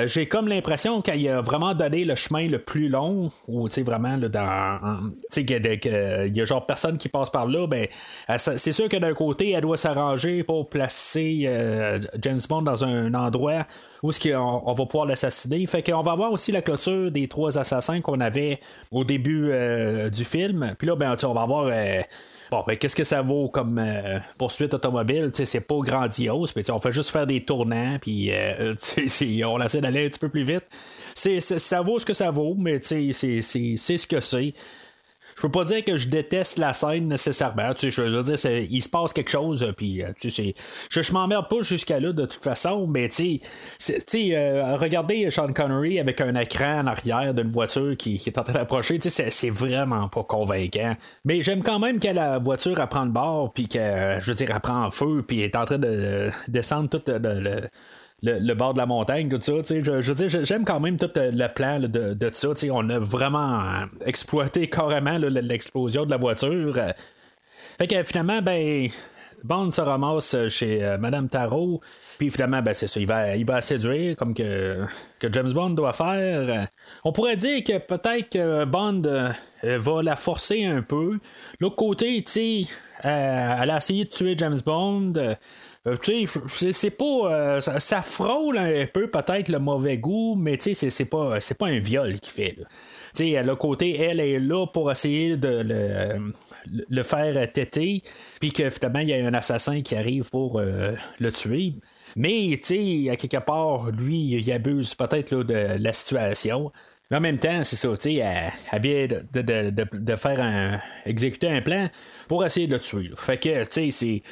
[0.05, 3.83] j'ai comme l'impression qu'il a vraiment donné le chemin le plus long, ou, tu sais,
[3.83, 4.99] vraiment, là, dans,
[5.31, 7.87] tu sais, qu'il y a genre personne qui passe par là, ben,
[8.39, 11.49] c'est sûr que d'un côté, elle doit s'arranger pour placer
[12.21, 13.67] James Bond dans un endroit
[14.03, 15.65] où est-ce qu'on on va pouvoir l'assassiner.
[15.67, 20.11] Fait qu'on va avoir aussi la clôture des trois assassins qu'on avait au début euh,
[20.11, 20.75] du film.
[20.79, 21.67] Puis là, ben, on va avoir.
[21.67, 22.03] Euh,
[22.51, 25.31] bon, ben, qu'est-ce que ça vaut comme euh, poursuite automobile?
[25.33, 28.31] C'est pas grandiose, on fait juste faire des tournants, puis
[29.45, 30.65] on essaie d'aller un petit peu plus vite.
[31.15, 34.53] ça vaut ce que ça vaut, mais c'est ce que c'est
[35.37, 37.75] je peux pas dire que je déteste la scène nécessairement.
[37.75, 38.39] Tu sais, je veux dire,
[38.71, 40.55] il se passe quelque chose, euh, puis euh, tu sais,
[40.91, 43.41] je, je m'emmerde pas jusqu'à là de toute façon, mais tu
[43.79, 44.01] sais,
[44.35, 48.55] euh, regardez Sean Connery avec un écran en arrière d'une voiture qui, est en train
[48.55, 50.97] d'approcher, tu sais, c'est vraiment pas convaincant.
[51.27, 54.51] Mais j'aime quand même que la voiture apprend le bord, puis que, je veux dire,
[54.51, 57.69] elle prend feu, puis est en train de descendre tout le le,
[58.55, 59.53] bord de la montagne, tout ça.
[59.69, 62.49] Je, je veux dire, j'aime quand même tout le plan de, de ça.
[62.71, 66.79] On a vraiment exploité carrément l'explosion de la voiture.
[67.79, 68.89] Fait que finalement, ben,
[69.45, 71.81] Bond se ramasse chez euh, Madame Tarot.
[72.19, 74.85] Puis finalement, ben, c'est ça, il va, il va séduire comme que,
[75.19, 76.69] que James Bond doit faire.
[77.05, 81.19] On pourrait dire que peut-être que Bond euh, va la forcer un peu.
[81.61, 82.25] L'autre côté,
[83.05, 85.13] euh, elle a essayé de tuer James Bond.
[85.87, 87.05] Euh, tu sais, c'est pas.
[87.05, 91.67] Euh, ça, frôle un peu peut-être le mauvais goût, mais tu sais, c'est pas, pas
[91.67, 92.57] un viol qu'il fait.
[93.15, 95.65] Tu sais, le côté, elle est là pour essayer de
[96.89, 98.03] le, faire têter,
[98.41, 101.73] puis que finalement, il y a un assassin qui arrive pour euh, le tuer.
[102.17, 106.73] Mais, tu à quelque part, lui, il abuse peut-être de la situation.
[107.13, 110.81] En même temps, c'est ça, tu sais, elle, de, faire un.
[111.05, 111.89] exécuter un plan
[112.27, 113.11] pour essayer de le tuer.
[113.17, 114.23] Fait que, tu sais,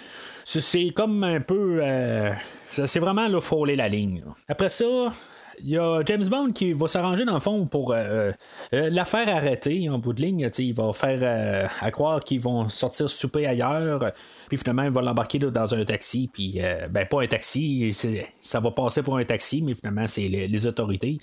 [0.45, 0.91] c'est.
[0.91, 1.79] comme un peu.
[1.81, 2.33] Euh,
[2.73, 4.25] c'est vraiment là, frôler la ligne.
[4.49, 5.13] Après ça,
[5.61, 8.33] il y a James Bond qui va s'arranger dans le fond pour euh,
[8.73, 10.51] euh, la faire arrêter en bout de ligne.
[10.59, 14.13] Il va faire euh, à croire qu'ils vont sortir souper ailleurs.
[14.49, 16.29] Puis finalement, il va l'embarquer dans un taxi.
[16.33, 17.97] Puis, ben, pas un taxi,
[18.41, 21.19] ça va passer pour un taxi, mais finalement, c'est les, autorités.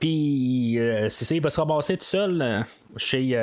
[0.00, 2.64] puis, c'est ça, il va se ramasser tout seul
[2.96, 3.36] chez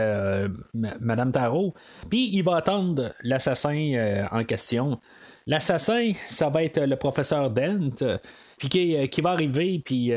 [0.73, 1.73] Madame Tarot.
[2.09, 4.99] Puis, il va attendre l'assassin en question.
[5.47, 7.89] l'assassin, ça va être le professeur Dent.
[8.57, 10.11] Puis qui, qui, va arriver, puis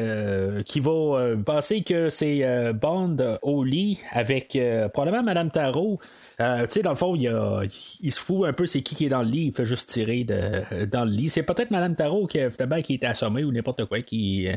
[0.64, 4.59] qui va penser que c'est Bond au lit avec
[4.93, 5.99] probablement Madame Tarot.
[6.39, 9.09] Euh, tu sais, dans le fond, il, se fout un peu c'est qui qui est
[9.09, 11.30] dans le lit, il fait juste tirer dans le lit.
[11.30, 12.39] C'est peut-être Madame Tarot qui,
[12.82, 14.49] qui était assommée ou n'importe quoi qui,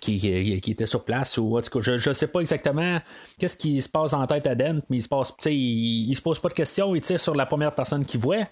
[0.00, 3.00] qui, était sur place ou je, je sais pas exactement
[3.38, 6.22] qu'est-ce qui se passe en tête à Dent, mais il se passe, il, il, se
[6.22, 8.46] pose pas de questions, il tire sur la première personne qu'il voit.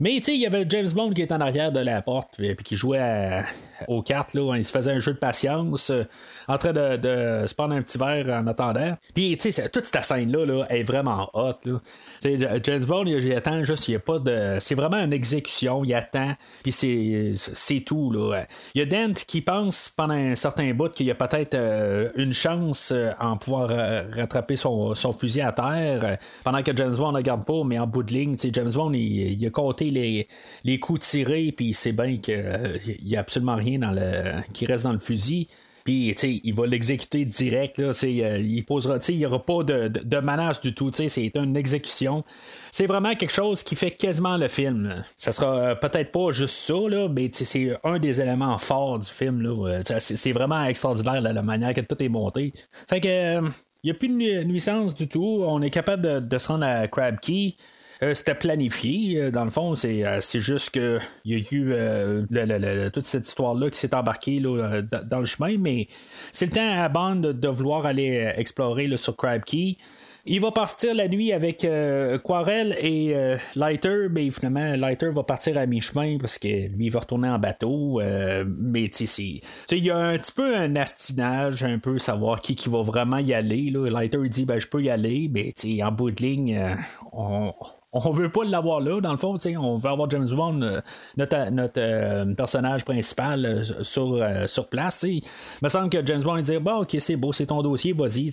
[0.00, 2.30] Mais tu sais, il y avait James Bond qui était en arrière de la porte,
[2.36, 3.44] puis, qui jouait
[3.88, 6.04] aux cartes, là, il se faisait un jeu de patience, euh,
[6.48, 8.96] en train de, de, se prendre un petit verre en attendant.
[9.14, 11.80] Puis tu sais, toute cette scène-là là, est vraiment hot.
[12.22, 14.58] James Bond, il, attend juste, il y a pas de.
[14.60, 18.10] C'est vraiment une exécution, il attend, puis c'est, c'est tout.
[18.10, 18.46] Là.
[18.74, 22.10] Il y a Dent qui pense pendant un certain bout qu'il y a peut-être euh,
[22.16, 23.70] une chance euh, en pouvoir
[24.14, 27.86] rattraper son, son, fusil à terre, pendant que James Bond ne regarde pas, mais en
[27.86, 29.50] bout de ligne, James Bond, il, il a
[29.80, 30.28] les,
[30.64, 34.66] les coups tirés, puis c'est bien qu'il euh, n'y a absolument rien dans le, qui
[34.66, 35.48] reste dans le fusil.
[35.84, 36.14] Puis,
[36.44, 37.78] il va l'exécuter direct.
[37.78, 40.90] Là, euh, il posera, il n'y aura pas de, menace du tout.
[40.94, 42.24] C'est une exécution.
[42.70, 45.02] C'est vraiment quelque chose qui fait quasiment le film.
[45.16, 49.10] Ça sera euh, peut-être pas juste ça, là, mais c'est un des éléments forts du
[49.10, 49.82] film.
[49.98, 52.52] C'est vraiment extraordinaire la manière que tout est monté.
[52.88, 53.40] Fait que.
[53.40, 53.50] il
[53.84, 55.42] n'y a plus de nuisance du tout.
[55.44, 57.56] On est capable de, de se rendre à Crab Key.
[58.02, 59.20] Euh, c'était planifié.
[59.20, 63.70] Euh, dans le fond, c'est, euh, juste que il y a eu toute cette histoire-là
[63.70, 65.86] qui s'est embarquée dans le chemin, mais
[66.32, 69.76] c'est le temps à Bond de, vouloir aller explorer sur Crab Key.
[70.24, 71.66] Il va partir la nuit avec
[72.24, 73.14] Quarel et
[73.56, 77.38] Lighter, mais finalement, Lighter va partir à mi-chemin parce que lui, il va retourner en
[77.38, 78.00] bateau.
[78.46, 79.40] mais tu sais,
[79.72, 83.18] il y a un petit peu un astinage, un peu savoir qui, qui va vraiment
[83.18, 83.70] y aller.
[83.70, 86.76] Lighter, il dit, ben, je peux y aller, mais en bout de ligne,
[87.12, 87.52] on,
[87.92, 90.80] on veut pas l'avoir là, dans le fond, on veut avoir James Bond, euh,
[91.16, 95.02] notre, notre euh, personnage principal euh, sur, sur place.
[95.02, 95.22] Il
[95.62, 98.30] me semble que James Bond il dit bah ok c'est beau, c'est ton dossier, vas-y,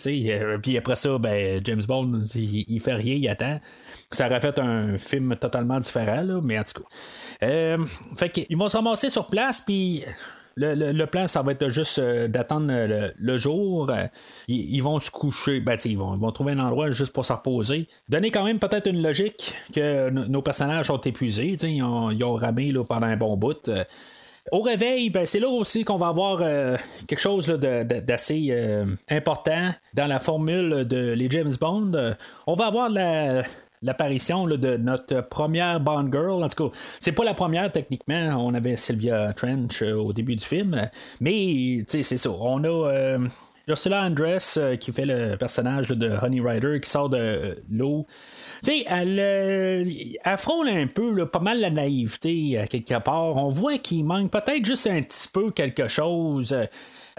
[0.61, 3.59] puis après ça, ben James Bond il, fait rien, il attend.
[4.11, 7.77] Ça aurait fait un film totalement différent, là, mais en tout cas.
[8.15, 10.03] fait qu'ils vont se sur place, puis
[10.59, 13.89] le, plan, ça va être juste euh, d'attendre euh, le, jour.
[13.89, 14.05] Euh,
[14.47, 15.59] ils, vont se coucher.
[15.59, 17.87] Ben, ils, vont, ils vont trouver un endroit juste pour se reposer.
[18.09, 21.57] Donner quand même peut-être une logique que nos personnages ont épuisés.
[21.61, 23.69] Ils ont, ils ont ramé là, pendant un bon bout.
[24.51, 26.39] Au réveil, ben, c'est là aussi qu'on va avoir
[27.07, 32.15] quelque chose d'assez important dans la formule de les James Bond.
[32.47, 33.43] on va avoir la,
[33.81, 36.43] l'apparition de notre première Bond Girl.
[36.43, 38.35] En tout cas, c'est pas la première techniquement.
[38.37, 40.89] On avait Sylvia Trench euh, au début du film.
[41.21, 42.31] Mais, c'est ça.
[42.31, 42.67] On a.
[42.67, 43.19] Euh,
[43.67, 48.07] Ursula Andress euh, qui fait le personnage de Honey Rider qui sort de l'eau.
[48.63, 53.37] Tu sais, elle, elle, frôle un peu, pas mal la naïveté quelque part.
[53.37, 56.55] On voit qu'il manque peut-être juste un petit peu quelque chose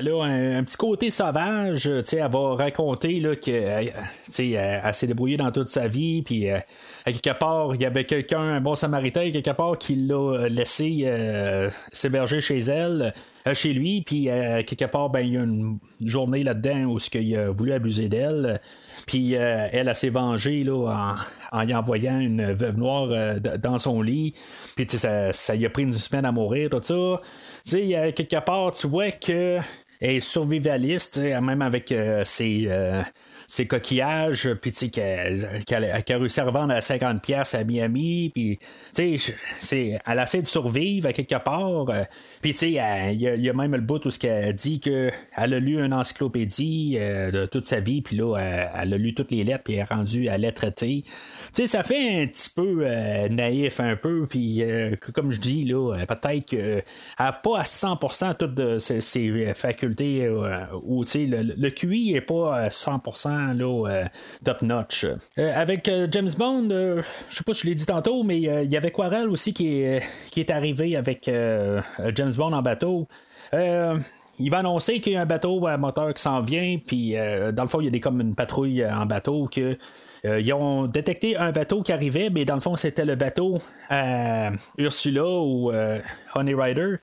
[0.01, 1.87] elle a un, petit côté sauvage.
[1.87, 3.91] Euh, elle va raconter là, que euh,
[4.39, 6.23] elle, s'est débrouillée dans toute sa vie.
[6.23, 6.59] Puis euh,
[7.05, 11.07] quelque part, il y avait quelqu'un, un bon samaritain, quelque part, qui l'a laissé
[11.93, 13.13] s'héberger chez elle.
[13.53, 14.25] chez lui, puis
[14.67, 18.61] quelque part, ben, il y a une journée là-dedans où il a voulu abuser d'elle.
[19.07, 21.17] Puis elle, elle, s'est vengée là,
[21.53, 24.35] en, y envoyant une veuve noire dans son lit.
[24.77, 27.21] Puis ça, ça y a pris une semaine à mourir, tout ça.
[27.65, 29.61] Tu sais, quelque part, tu vois que
[30.01, 33.03] est survivaliste, même avec euh, ses, euh,
[33.51, 38.31] ses coquillages, puis tu sais, qu'elle a réussi à revendre à 50 pièces à Miami,
[38.33, 38.61] puis
[38.95, 41.91] tu sais, elle essaie de survivre à quelque part.
[41.91, 42.05] Euh,
[42.41, 45.47] puis tu sais, il y, a même le bout où ce qu'elle dit qu'elle a
[45.59, 49.43] lu une encyclopédie euh, de toute sa vie, puis là, elle, a lu toutes les
[49.43, 51.03] lettres, puis elle est rendue à lettres Tu
[51.53, 54.63] sais, ça fait un petit peu euh, naïf un peu, puis
[55.13, 56.85] comme je dis, là, peut-être qu'elle
[57.19, 60.29] n'a pas à 100% toutes ses, facultés,
[60.85, 64.05] ou tu sais, le, le QI n'est pas à 100% euh,
[64.45, 65.05] top notch.
[65.05, 67.03] Euh, avec euh, James Bond, je
[67.36, 70.03] sais pas si je l'ai dit tantôt, mais il y avait Quarel aussi qui est,
[70.30, 71.30] qui est arrivé avec
[72.14, 73.07] James Bond en bateau.
[73.53, 77.62] il va annoncer qu'il y a un bateau à moteur qui s'en vient, puis dans
[77.62, 79.76] le fond, il y a des comme une patrouille en bateau que.
[80.24, 84.51] ils ont détecté un bateau qui arrivait, mais dans le fond, c'était le bateau à
[84.78, 85.72] Ursula ou
[86.34, 86.97] Honey Rider.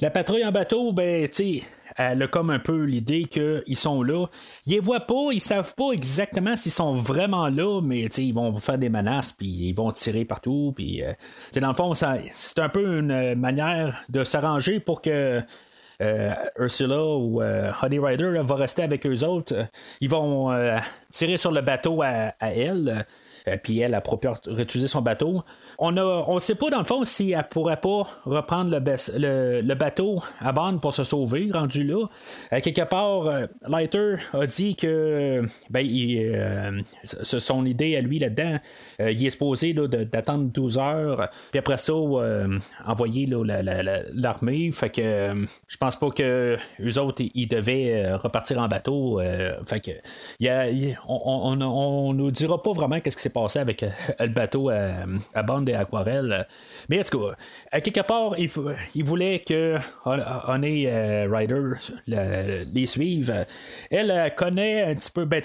[0.00, 1.62] La patrouille en bateau, ben, tu
[1.98, 4.26] elle a comme un peu l'idée qu'ils sont là.
[4.66, 8.56] Ils les voient pas, ils savent pas exactement s'ils sont vraiment là, mais ils vont
[8.58, 10.74] faire des menaces, puis ils vont tirer partout.
[10.78, 11.12] Euh,
[11.56, 15.42] dans le fond, c'est un peu une manière de s'arranger pour que
[16.00, 19.66] euh, Ursula ou euh, Honey Rider va rester avec eux autres.
[20.00, 20.56] Ils vont
[21.10, 23.06] tirer sur le bateau à, elle.
[23.56, 25.42] Puis elle, a pu réutiliser son bateau.
[25.78, 29.74] On ne on sait pas, dans le fond, si elle pourrait pas reprendre le, le,
[29.74, 32.06] bateau à bande pour se sauver, rendu là.
[32.60, 38.58] quelque part, Lighter a dit que ben, il, son idée à lui là-dedans,
[38.98, 41.94] il est supposé d'attendre 12 heures, puis après ça,
[42.86, 44.70] envoyer l'armée.
[44.72, 45.34] Fait que
[45.66, 49.20] je pense pas que eux autres, ils devaient repartir en bateau.
[49.66, 49.90] fait que
[51.06, 55.42] on, on, nous dira pas vraiment qu'est-ce qui s'est passé avec euh, le bateau à,
[55.42, 56.46] bande et aquarelle.
[56.88, 57.36] Mais en tout cas,
[57.72, 58.50] à quelque part, il,
[58.94, 61.62] il voulait que Honey euh, Rider
[62.06, 63.46] les suive.
[63.90, 65.42] Elle connaît un petit peu, ben,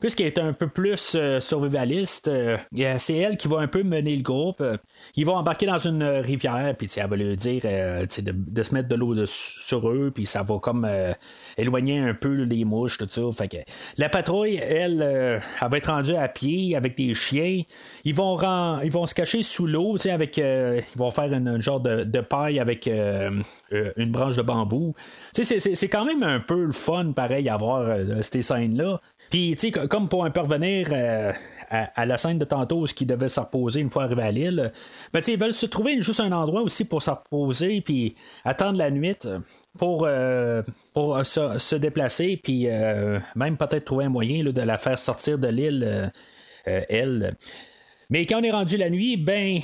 [0.00, 2.30] puisqu'elle est un peu plus euh, survivaliste,
[2.98, 4.62] c'est elle qui va un peu mener le groupe.
[5.16, 8.94] Ils vont embarquer dans une rivière, puis elle va lui dire de, se mettre de
[8.94, 10.88] l'eau sur eux, puis ça va comme
[11.56, 13.46] éloigner un peu les mouches, tout ça.
[13.46, 13.58] Que
[13.98, 17.62] la patrouille, elle, euh, elle va être rendue à pied avec des chiens.
[18.04, 18.38] Ils vont,
[18.82, 22.58] ils vont se cacher sous l'eau, avec, euh, ils vont faire un genre de, paille
[22.58, 23.30] avec euh,
[23.96, 24.94] une branche de bambou.
[25.32, 29.00] C'est quand même un peu le fun, pareil, à voir ces scènes-là.
[29.30, 29.56] Puis,
[29.90, 30.88] comme pour un parvenir
[31.70, 34.72] à, la scène de tantôt, qui devait se reposer une fois arrivé à l'île,
[35.12, 38.14] ben, ils veulent se trouver juste un endroit aussi pour se reposer, puis
[38.44, 39.16] attendre la nuit
[39.76, 40.62] pour, euh,
[40.92, 45.48] pour se, déplacer, puis euh, même peut-être trouver un moyen de la faire sortir de
[45.48, 46.06] l'île, euh,
[46.66, 47.32] elle.
[48.10, 49.60] Mais quand on est rendu la nuit, ben,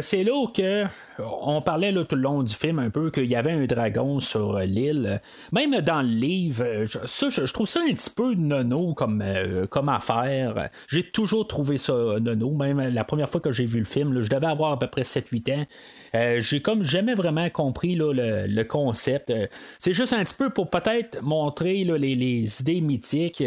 [0.00, 0.84] c'est là que
[1.18, 4.20] on parlait là, tout le long du film un peu qu'il y avait un dragon
[4.20, 5.20] sur l'île.
[5.52, 6.64] Même dans le livre,
[7.04, 9.24] ça, je, trouve ça un petit peu nono comme,
[9.70, 10.70] comme affaire.
[10.88, 12.50] J'ai toujours trouvé ça nono.
[12.52, 15.02] Même la première fois que j'ai vu le film, je devais avoir à peu près
[15.02, 15.66] 7-8 ans.
[16.14, 19.30] Euh, j'ai comme jamais vraiment compris le, concept.
[19.30, 19.46] Euh,
[19.78, 23.42] c'est juste un petit peu pour peut-être montrer les, idées mythiques.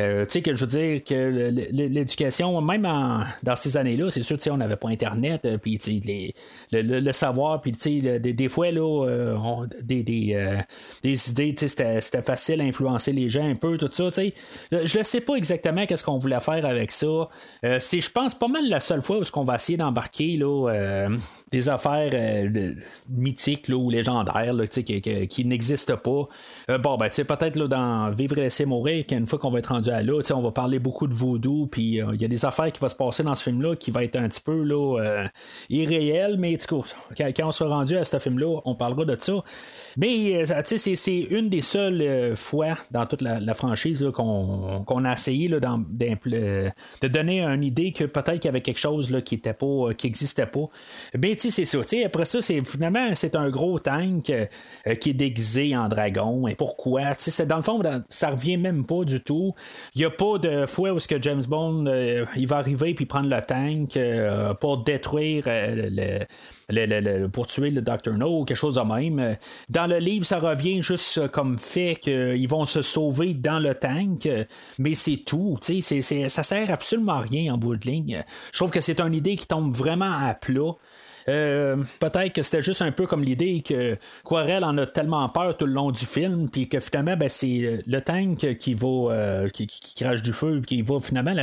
[0.00, 2.82] Euh, tu sais, que je veux dire que l'éducation, même
[3.42, 5.78] dans ces années-là, c'est sûr, on n'avait pas Internet, puis
[6.72, 13.28] le, savoir, puis des, des, fois, là, des, des, idées, c'était facile à influencer les
[13.28, 14.08] gens un peu, tout ça.
[14.70, 17.28] Je ne sais pas exactement qu'est-ce qu'on voulait faire avec ça.
[17.80, 21.08] c'est, je pense, pas mal la seule fois où on va essayer d'embarquer là,
[21.52, 22.74] des affaires euh,
[23.08, 26.26] mythiques ou légendaires qui, qui, n'existent pas.
[26.70, 29.90] Euh, bon, ben, peut-être dans Vivre et laisser mourir, qu'une fois qu'on va être rendu
[29.90, 32.72] à là, on va parler beaucoup de voodoo, puis euh, il y a des affaires
[32.72, 35.26] qui vont se passer dans ce film-là qui va être un petit peu là,
[35.68, 36.84] irréel, mais quand,
[37.18, 39.34] quand, on sera rendu à ce film-là, on parlera de ça.
[39.98, 47.08] Mais c'est une des seules fois dans toute la, franchise qu'on a essayé là, de
[47.08, 50.06] donner une idée que peut-être qu'il y avait quelque chose là, qui était pas, qui
[50.06, 50.68] n'existait pas.
[51.50, 51.78] C'est ça.
[52.04, 54.46] après ça, c'est finalement c'est un gros tank euh,
[54.86, 56.46] euh, qui est déguisé en dragon.
[56.48, 57.14] Et pourquoi?
[57.18, 59.54] C'est, dans le fond, ça revient même pas du tout.
[59.94, 62.94] Il n'y a pas de fois où ce que James Bond euh, il va arriver
[62.94, 63.98] puis prendre le tank
[64.60, 68.12] pour détruire le, pour tuer le Dr.
[68.16, 69.36] No quelque chose de même.
[69.68, 74.28] Dans le livre, ça revient juste comme fait qu'ils vont se sauver dans le tank,
[74.78, 75.56] mais c'est tout.
[75.60, 78.24] C'est, c'est, ça sert absolument à rien en bout de ligne.
[78.52, 80.72] Je trouve que c'est une idée qui tombe vraiment à plat.
[81.28, 85.56] Euh, peut-être que c'était juste un peu comme l'idée que Quarel en a tellement peur
[85.56, 89.48] tout le long du film, puis que finalement, ben, c'est le tank qui va euh,
[89.48, 89.66] qui,
[89.96, 91.34] crache du feu, qui va finalement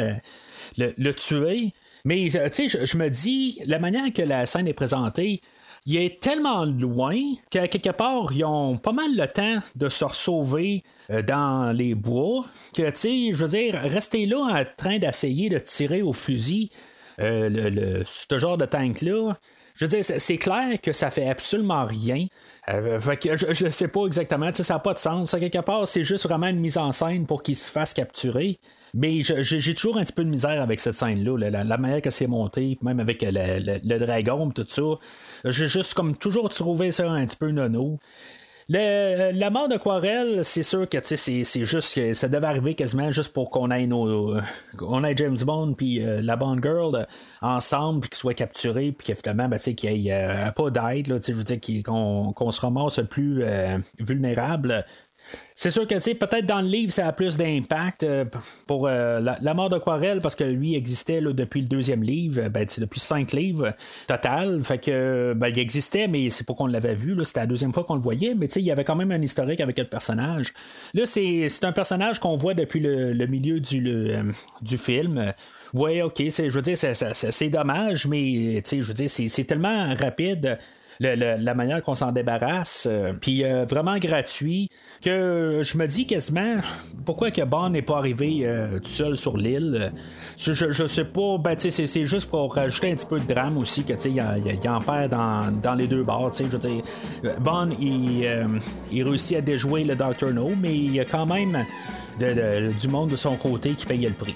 [0.77, 1.73] le, tuer.
[2.05, 5.41] Mais euh, tu sais, je, me dis, la manière que la scène est présentée,
[5.85, 7.17] il est tellement loin
[7.51, 10.83] qu'à quelque part, ils ont pas mal le temps de se sauver
[11.25, 15.57] dans les bois que, tu sais, je veux dire, rester là en train d'essayer de
[15.57, 16.69] tirer au fusil
[17.17, 19.37] le, ce genre de tank-là,
[19.79, 22.25] je veux dire, c'est clair que ça fait absolument rien.
[22.67, 25.31] Euh, je, ne sais pas exactement, ça n'a pas de sens.
[25.39, 28.59] Quelque part, c'est juste vraiment une mise en scène pour qu'il se fasse capturer.
[28.93, 32.27] Mais j'ai toujours un petit peu de misère avec cette scène-là, la, manière que c'est
[32.27, 34.81] monté, même avec le, le dragon, tout ça.
[35.45, 37.99] J'ai juste comme toujours trouvé ça un petit peu nono
[38.77, 43.49] la mort d'Aquarelle, c'est sûr que c'est juste que ça devait arriver quasiment juste pour
[43.49, 44.35] qu'on ait nos,
[44.79, 47.07] on ait James Bond puis euh, la Bond Girl
[47.41, 51.33] ensemble puis qu'ils soient capturés puis qu'effectivement ben, qu'il n'y ait euh, pas d'aide, je
[51.33, 54.85] veux dire qu'on se ramasse le plus euh, vulnérable.
[55.61, 58.23] C'est sûr que, peut-être dans le livre, ça a plus d'impact euh,
[58.65, 63.01] pour euh, la, mort d'Aquarelle, parce que lui existait depuis le deuxième livre, ben, depuis
[63.01, 63.73] cinq livres
[64.07, 64.63] total.
[64.63, 67.83] Fait que, ben, il existait, mais c'est pas qu'on l'avait vu, c'était la deuxième fois
[67.83, 70.53] qu'on le voyait, mais il y avait quand même un historique avec le personnage.
[70.93, 74.23] Là, c'est un personnage qu'on voit depuis le, milieu du, euh,
[74.61, 75.33] du film.
[75.73, 80.57] Oui, ok, je veux dire, c'est dommage, mais je veux dire, c'est tellement rapide
[80.99, 82.87] la manière qu'on s'en débarrasse,
[83.21, 84.69] puis vraiment gratuit,
[85.01, 86.57] que je me dis quasiment
[87.05, 88.47] pourquoi que Bond n'est pas arrivé
[88.83, 89.93] tout seul sur l'île?
[90.37, 93.83] Je, je, sais pas, ben, c'est juste pour rajouter un petit peu de drame aussi,
[93.83, 94.23] que il,
[94.61, 96.31] il, en perd dans, dans les deux bords.
[96.37, 96.83] Je veux dire,
[97.39, 98.27] Bond, il,
[98.91, 100.33] il réussit à déjouer le Dr.
[100.33, 101.65] No, mais il y a quand même
[102.19, 104.35] du monde de son côté qui payait le prix.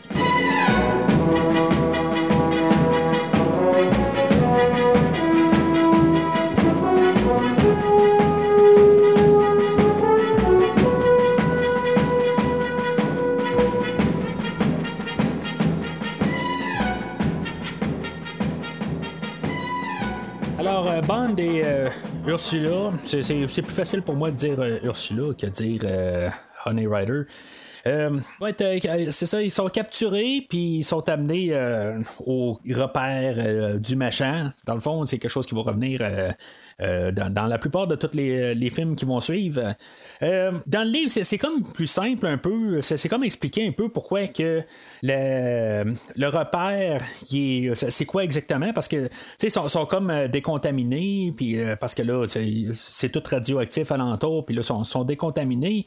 [21.39, 21.89] Alors, euh,
[22.25, 26.31] euh, Ursula, c'est plus facile pour moi de dire euh, Ursula que de dire
[26.65, 27.23] Honey Rider.
[27.85, 33.95] Euh, euh, c'est ça, ils sont capturés, puis ils sont amenés euh, au repère du
[33.95, 34.53] machin.
[34.65, 36.01] Dans le fond, c'est quelque chose qui va revenir
[36.81, 39.75] euh, dans, la plupart de tous les, films qui vont suivre.
[40.21, 42.81] Euh, dans le livre, c'est, comme plus simple un peu.
[42.81, 44.63] C'est, comme expliquer un peu pourquoi que
[45.03, 47.01] le, le repère,
[47.73, 48.73] c'est quoi exactement?
[48.73, 49.09] Parce que
[49.41, 54.55] ils sont, sont comme euh, décontaminés, puis parce que là, c'est, tout radioactif alentour, puis
[54.55, 55.85] là, sont, sont décontaminés.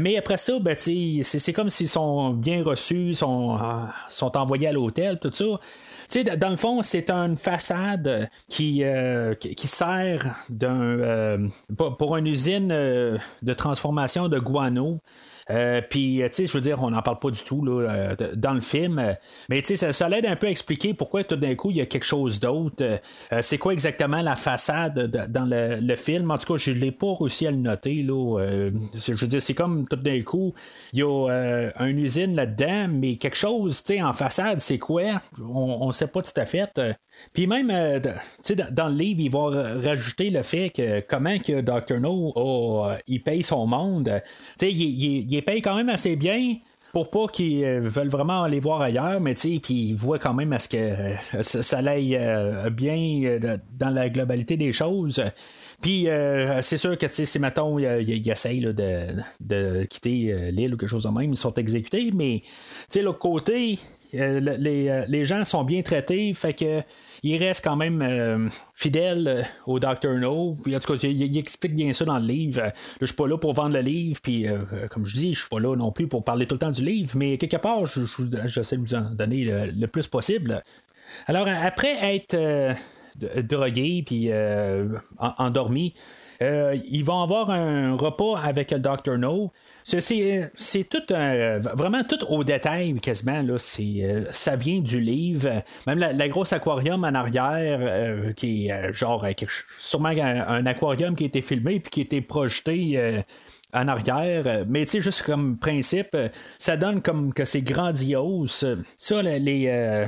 [0.00, 3.58] mais après ça, ben, c'est, comme s'ils sont bien reçus, sont,
[4.08, 5.58] sont envoyés à l'hôtel, tout ça
[6.20, 10.21] dans le fond, c'est une façade qui, euh, qui, sert
[10.62, 15.00] euh, pour une usine euh, de transformation de guano.
[15.50, 17.90] Euh, puis, euh, tu sais, je veux dire, on n'en parle pas du tout là,
[17.90, 19.16] euh, dans le film.
[19.48, 21.80] Mais, tu sais, ça, l'aide un peu à expliquer pourquoi tout d'un coup, il y
[21.80, 23.00] a quelque chose d'autre.
[23.40, 26.30] c'est quoi exactement la façade dans le, film?
[26.30, 28.02] En tout cas, je ne l'ai pas réussi à le noter.
[28.02, 28.38] Là.
[28.94, 30.54] je veux dire, c'est comme tout d'un coup,
[30.92, 35.20] il y a une usine là-dedans, mais quelque chose, tu sais, en façade, c'est quoi?
[35.42, 36.80] On ne sait pas tout à fait.
[37.32, 37.70] Puis même,
[38.42, 42.00] sais, dans le livre, il va rajouter le fait que comment que Dr.
[42.00, 42.32] No,
[43.06, 44.22] il paye son monde.
[44.58, 46.56] Tu sais, il, il, paye quand même assez bien
[46.92, 50.18] pour pas qu'ils euh, veulent vraiment aller voir ailleurs, mais tu sais, puis ils voient
[50.18, 53.38] quand même à ce que euh, ça, aille euh, bien
[53.78, 55.22] dans la globalité des choses.
[55.80, 56.06] Puis
[56.60, 61.08] c'est sûr que si mettons, ils essayent de, de, quitter l'île ou quelque chose de
[61.08, 62.50] même, ils sont exécutés, mais tu
[62.88, 63.80] sais, l'autre côté,
[64.12, 66.82] les, les, gens sont bien traités, fait que
[67.24, 70.18] il reste quand même euh, fidèle euh, au Dr.
[70.18, 70.50] No.
[70.50, 72.62] En tout cas, il, explique bien ça dans le livre.
[72.62, 72.70] Euh,
[73.00, 74.46] je suis pas là pour vendre le livre, puis
[74.90, 76.84] comme je dis, je suis pas là non plus pour parler tout le temps du
[76.84, 80.62] livre, mais quelque part, j'essaie de vous en donner le, plus possible.
[81.26, 82.36] Alors, après être
[83.42, 84.30] drogué puis
[85.18, 85.94] endormi,
[86.40, 89.18] ils vont avoir un repas avec le Dr.
[89.18, 89.52] No.
[89.84, 91.14] C'est tout
[91.74, 93.56] vraiment tout au détail quasiment là.
[93.80, 95.62] Euh, ça vient du livre.
[95.86, 99.26] Même la, grosse aquarium en arrière euh, qui est euh, genre
[99.78, 103.22] sûrement un, aquarium qui a été filmé puis qui a été projeté
[103.72, 104.64] en arrière.
[104.68, 106.16] Mais tu sais, juste comme principe,
[106.58, 108.66] ça donne comme que c'est grandiose.
[108.96, 110.06] Ça, les,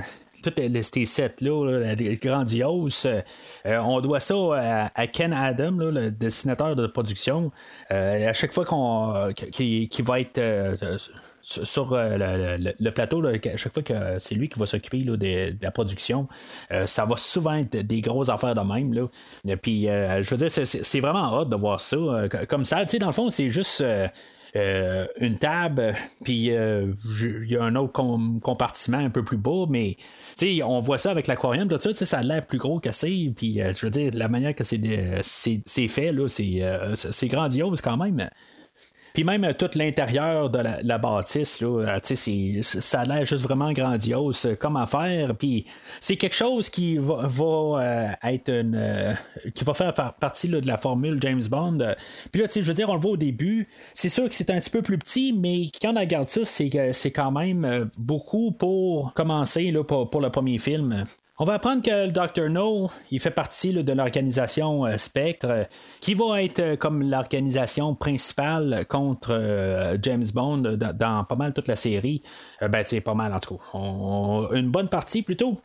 [0.51, 3.07] toutes ces sets-là, grandioses.
[3.07, 7.51] Euh, on doit ça à, Ken Adam, le dessinateur de production.
[7.91, 10.99] Euh, à chaque fois qu'on qui, va être euh,
[11.43, 16.29] sur le, plateau, à chaque fois que c'est lui qui va s'occuper de, la production,
[16.87, 18.93] ça va souvent être des grosses affaires de même.
[18.93, 19.57] Là.
[19.57, 21.97] Puis, je veux dire, c'est vraiment hâte de voir ça.
[22.49, 23.85] comme ça, tu sais, dans le fond, c'est juste
[24.57, 27.93] euh, une table, puis euh, il y a un autre
[28.41, 29.97] compartiment un peu plus bas, mais
[30.65, 33.61] on voit ça avec l'aquarium, tout ça, ça a l'air plus gros que c'est, puis
[33.61, 34.79] euh, je veux dire, la manière que c'est
[35.89, 38.29] fait, c'est grandiose quand même.
[39.15, 43.73] Puis même euh, tout l'intérieur de la, bâtisse, là, euh, ça a l'air juste vraiment
[43.73, 45.37] grandiose euh, comme affaire.
[45.37, 45.65] Puis
[46.01, 49.17] c'est quelque chose qui va, être une.
[49.55, 51.79] qui va faire partie de la formule James Bond.
[52.33, 53.69] Puis là, je veux dire, on le voit au début.
[53.95, 56.93] C'est sûr que c'est un petit peu plus petit, mais quand on regarde ça, c'est,
[56.93, 61.05] c'est quand même beaucoup pour commencer là, pour le premier film.
[61.37, 62.49] On va apprendre que le Dr.
[62.49, 65.65] No, il fait partie de l'organisation euh, Spectre, euh,
[66.01, 71.75] qui va être euh, comme l'organisation principale contre James Bond dans, pas mal toute la
[71.75, 72.23] série.
[72.61, 74.57] ben, c'est pas mal en tout cas.
[74.57, 75.59] une bonne partie plutôt.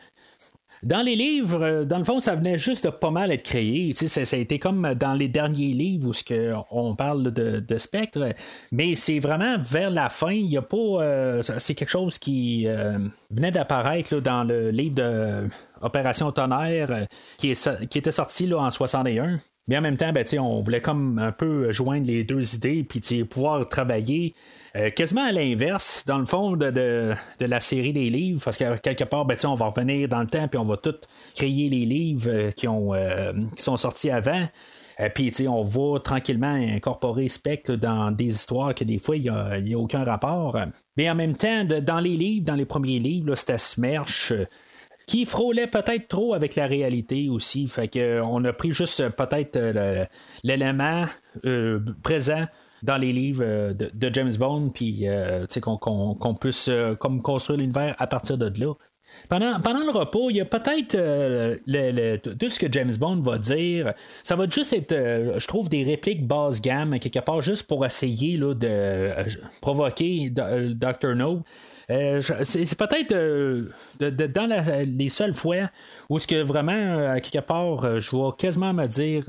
[0.83, 3.91] Dans les livres, euh, dans le fond, ça venait juste de pas mal être créé.
[3.93, 6.23] Ça, ça a été comme dans les derniers livres où ce
[6.71, 8.33] on parle de, Spectre,
[8.71, 10.31] mais c'est vraiment vers la fin.
[10.31, 10.77] Il y a pas.
[10.77, 12.99] Euh, c'est quelque chose qui euh,
[13.31, 15.47] venait d'apparaître dans le livre de
[15.81, 17.07] Opération Tonnerre
[17.37, 19.39] qui, est, qui était sorti là, en 61.
[19.69, 23.23] Mais en même temps, ben, on voulait comme un peu joindre les deux idées, puis
[23.23, 24.33] pouvoir travailler
[24.75, 27.15] euh, quasiment à l'inverse, dans le fond, de, de,
[27.45, 30.47] la série des livres, parce que quelque part, ben, on va revenir dans le temps,
[30.47, 30.95] puis on va tout
[31.35, 34.43] créer les livres euh, qui, ont, euh, qui sont sortis avant.
[35.15, 39.31] Puis, on va tranquillement incorporer Spectre dans des histoires que des fois, il
[39.63, 40.59] n'y a, aucun rapport.
[40.97, 44.33] Mais en même temps, dans les livres, dans les premiers livres, c'était Smerch
[45.09, 47.67] qui frôlait peut-être trop avec la réalité aussi.
[47.67, 49.59] Fait que on a pris juste peut-être
[50.43, 51.05] l'élément
[52.03, 52.45] présent
[52.83, 57.95] dans les livres euh, de, James Bond, puis euh, qu'on puisse euh, comme construire l'univers
[57.97, 58.73] à partir de là.
[59.27, 60.95] Pendant, pendant le repos, il y a peut-être
[62.37, 63.93] tout ce que James Bond va dire.
[64.21, 64.93] Ça va juste être,
[65.39, 69.11] je trouve, des répliques basse gamme, quelque part, juste pour essayer là, de
[69.61, 71.15] provoquer Dr.
[71.15, 71.41] No.
[71.91, 74.49] Euh, c'est peut-être euh, dans
[74.85, 75.71] les seules fois
[76.09, 79.23] où ce que vraiment, euh, à quelque part, je vais quasiment me dire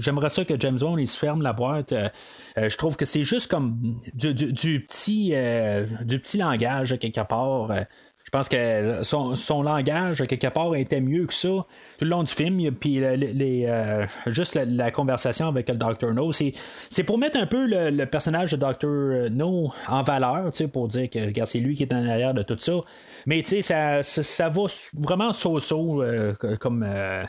[0.00, 1.94] j'aimerais ça que James Bond il se ferme la boîte.
[2.56, 3.78] je trouve que c'est juste comme
[4.14, 4.34] du,
[4.86, 5.34] petit
[6.04, 7.70] du petit langage quelque part.
[8.34, 11.66] Je pense que son, langage, quelque part, était mieux que ça tout
[12.00, 12.72] le long du film.
[12.72, 13.68] Puis les,
[14.26, 16.12] juste la, conversation avec le Dr.
[16.12, 16.52] No, c'est
[17.06, 19.30] pour mettre un peu le, personnage de Dr.
[19.30, 22.72] No en valeur, pour dire que c'est lui qui est en arrière de tout ça.
[23.26, 24.62] Mais ça, ça, va
[24.94, 27.22] vraiment so-so euh, comme, euh,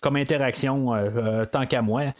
[0.00, 2.14] comme interaction, euh, tant qu'à moi.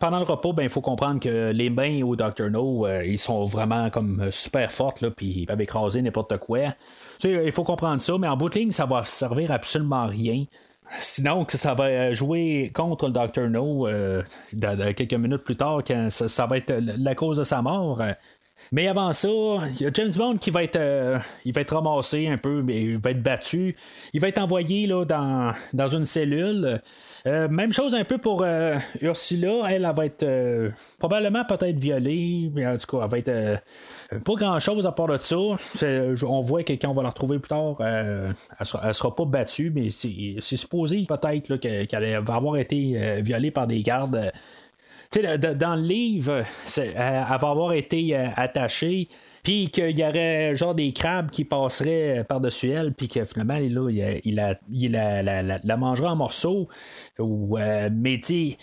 [0.00, 2.50] pendant le repos, ben, il faut comprendre que les mains au Dr.
[2.50, 6.72] No, ils sont vraiment comme super fortes, puis ils peuvent écraser n'importe quoi
[7.22, 10.44] il faut comprendre ça, mais en bout de ligne, ça va servir absolument à rien.
[10.98, 13.48] Sinon, que ça va jouer contre le Dr.
[13.48, 18.02] No euh, quelques minutes plus tard, quand ça, va être la cause de sa mort.
[18.72, 21.74] Mais avant ça, il y a James Bond qui va être, euh, il va être
[21.74, 23.76] ramassé un peu, mais il va être battu.
[24.12, 26.80] Il va être envoyé là, dans, dans une cellule.
[27.26, 29.62] Euh, même chose un peu pour euh, Ursula.
[29.70, 33.62] Elle, va être euh, probablement peut-être violée, mais en tout cas, elle va être
[34.24, 35.36] pas grand chose à part de ça.
[35.36, 39.72] on voit que quand on va la retrouver plus tard, elle, sera, sera pas battue,
[39.74, 44.30] mais c'est, supposé peut-être qu'elle va avoir été violée par des gardes.
[45.14, 46.44] dans le livre,
[46.76, 49.08] elle va avoir été attachée
[49.44, 54.34] puis qu'il y aurait genre des crabes qui passeraient par-dessus elle, puis que finalement, il,
[54.34, 56.68] la, mangerait en morceaux.
[57.18, 58.56] Ou, euh, mais tu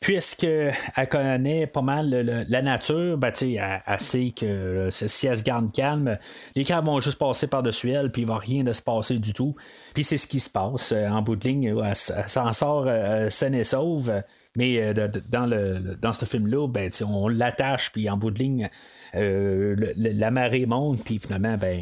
[0.00, 0.74] puisqu'elle
[1.10, 2.10] connaît pas mal
[2.48, 6.18] la nature, ben, elle, elle sait que si elle se garde calme,
[6.54, 9.32] les crabes vont juste passer par-dessus elle, puis il va rien de se passer du
[9.32, 9.56] tout.
[9.94, 10.92] Puis c'est ce qui se passe.
[10.92, 14.12] Euh, en bout de ligne, elle, s'en sort euh, saine et sauve.
[14.56, 18.70] Mais dans, le, ce film-là, ben, on l'attache, puis en bout de ligne,
[19.16, 21.80] euh, la marée monte, puis finalement, ben,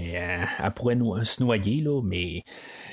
[0.62, 2.45] elle, pourrait se noyer, là, mais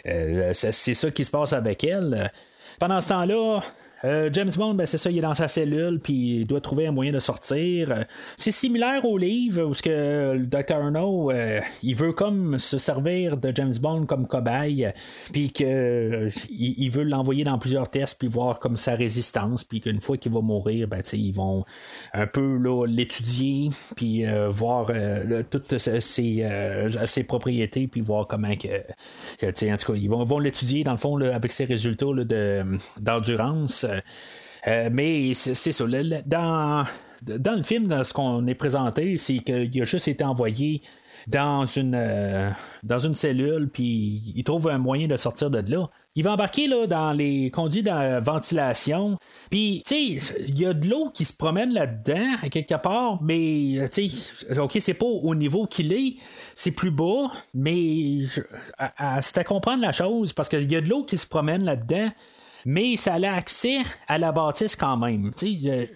[0.06, 2.32] euh, c'est ça qui se passe avec elle.
[2.80, 3.62] Pendant ce temps-là,
[4.06, 6.88] euh, James Bond, ben, c'est ça, il est dans sa cellule, puis il doit trouver
[6.88, 8.06] un moyen de sortir.
[8.38, 10.92] C'est similaire au livre où que le Dr.
[10.92, 14.92] No, euh, il veut comme se servir de James Bond comme cobaye,
[15.32, 19.82] puis qu'il euh, il veut l'envoyer dans plusieurs tests, puis voir comme sa résistance, puis
[19.82, 21.66] qu'une fois qu'il va mourir, ben, ils vont
[22.14, 24.92] un peu l'étudier, puis voir
[25.50, 28.68] toutes ses, propriétés, puis voir comment que,
[29.40, 32.08] que en tout cas, ils vont, vont l'étudier dans le fond avec ses résultats
[32.98, 33.86] d'endurance.
[33.90, 34.02] Euh,
[34.68, 35.86] euh, mais c'est ça.
[36.26, 36.86] Dans,
[37.22, 40.82] dans le film, dans ce qu'on est présenté, c'est qu'il a juste été envoyé
[41.28, 42.50] dans une, euh,
[42.84, 45.90] dans une cellule, puis il trouve un moyen de sortir de là.
[46.16, 49.18] Il va embarquer là, dans les conduits de ventilation.
[49.50, 53.90] Puis, tu sais, il y a de l'eau qui se promène là-dedans, quelque part, mais,
[53.92, 56.16] tu sais, OK, c'est pas au niveau qu'il est,
[56.56, 58.26] c'est plus bas, mais
[59.22, 62.10] c'est à comprendre la chose, parce qu'il y a de l'eau qui se promène là-dedans
[62.70, 65.32] mais ça a accès à la bâtisse quand même.
[65.42, 65.88] Je,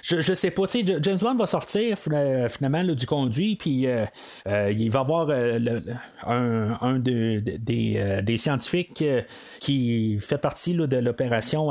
[0.00, 4.06] je, je, sais pas, James Bond va sortir finalement du conduit, puis euh,
[4.46, 5.80] euh, il va avoir euh,
[6.24, 9.04] un, un de, des, des, scientifiques
[9.58, 11.70] qui fait partie de l'opération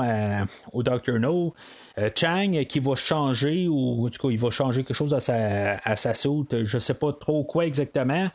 [0.74, 1.20] au Dr.
[1.20, 1.54] No.
[2.00, 5.20] Euh, Chang qui va changer, ou en tout cas, il va changer quelque chose à
[5.20, 8.28] sa, à sa soute, je sais pas trop quoi exactement.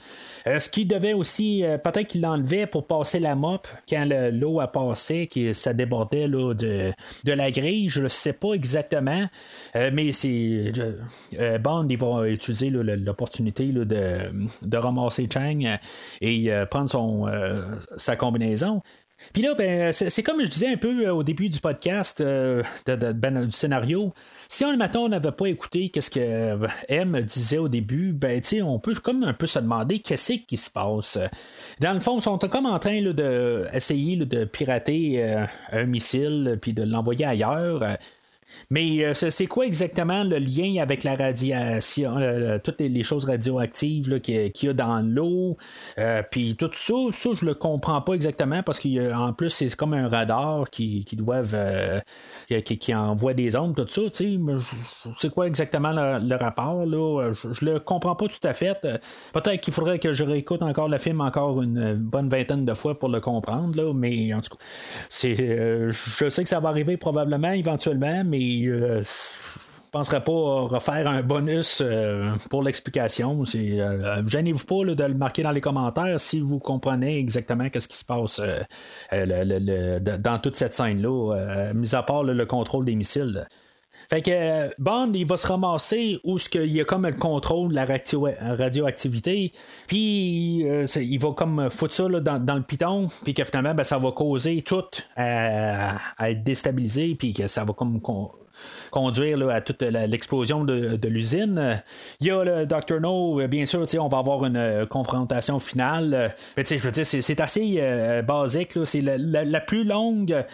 [0.45, 4.67] ce qu'il devait aussi, euh, peut-être qu'il l'enlevait pour passer la mop quand l'eau a
[4.67, 6.93] passé, que ça débordait là, de,
[7.27, 9.25] la grille, je ne sais pas exactement,
[9.77, 10.73] euh, mais c'est
[11.61, 15.79] Bond, il va utiliser l'opportunité de, ramasser Chang
[16.21, 17.31] et prendre
[17.97, 18.83] sa combinaison.
[19.33, 22.63] Puis là, ben, c'est comme je disais un peu euh, au début du podcast euh,
[22.87, 24.13] ben, du scénario.
[24.49, 28.79] Si on on n'avait pas écouté qu'est-ce que euh, M disait au début, ben on
[28.79, 31.19] peut comme un peu se demander qu'est-ce qui se passe.
[31.81, 35.23] Dans le fond, ils sont comme en train d'essayer de, de pirater
[35.73, 37.83] un missile puis de l'envoyer ailleurs.
[38.71, 44.21] Mais euh, c'est quoi exactement le lien avec la radiation, euh, toutes les, choses radioactives
[44.21, 45.57] qu'il y a- dans l'eau,
[45.99, 49.93] euh, puis tout ça, ça je le comprends pas exactement parce qu'en plus c'est comme
[49.93, 51.57] un radar qui, qui doivent
[52.49, 54.03] qui, envoie des ondes, tout ça,
[55.17, 58.75] c'est quoi exactement le, rapport là, je, je le comprends pas tout à fait.
[59.33, 62.99] Peut-être qu'il faudrait que je réécoute encore le film encore une bonne vingtaine de fois
[62.99, 64.65] pour le comprendre, là, mais en tout cas,
[65.11, 69.03] je sais que ça va arriver probablement éventuellement, mais euh,
[69.95, 73.45] je penserais pas refaire un bonus euh, pour l'explication.
[73.55, 77.97] Euh, gênez-vous pas de le marquer dans les commentaires si vous comprenez exactement qu'est-ce qui
[77.97, 78.43] se passe
[79.13, 83.47] euh, dans toute cette scène-là, mis à part le contrôle des missiles.
[84.11, 87.13] Fait que euh, Bond, il va se ramasser où ce qu'il y a comme le
[87.15, 89.53] contrôle de la radio- radioactivité,
[89.87, 93.75] puis euh, il va comme foutre ça là, dans, dans le piton, puis que finalement,
[93.75, 94.85] ben, ça va causer tout
[95.17, 98.01] à, à être déstabilisé, puis que ça va comme
[98.91, 101.83] conduire là, à toute l'explosion de, l'usine.
[102.21, 103.01] Il y a le Dr.
[103.01, 106.15] No, euh, bien sûr, on va avoir une euh, confrontation finale.
[106.15, 108.79] Euh, Mais je veux dire, c'est, assez basique.
[108.85, 110.45] C'est la, plus longue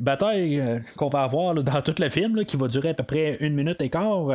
[0.00, 3.54] bataille qu'on va avoir dans tout le film, qui va durer à peu près une
[3.54, 4.28] minute et quart.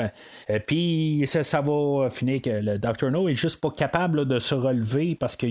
[0.68, 3.12] Puis ça, va finir que le Dr.
[3.12, 5.48] No est juste pas capable de se relever parce que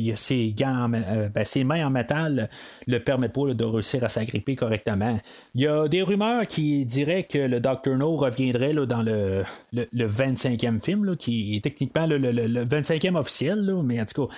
[1.29, 2.49] ben, ses mains en métal
[2.87, 5.19] le permettent pas de réussir à s'agripper correctement.
[5.55, 7.97] Il y a des rumeurs qui diraient que le Dr.
[7.97, 12.33] No reviendrait là, dans le, le, le 25e film, là, qui est techniquement le, le-
[12.33, 14.35] le- le 25e officiel, là, mais en tout cas,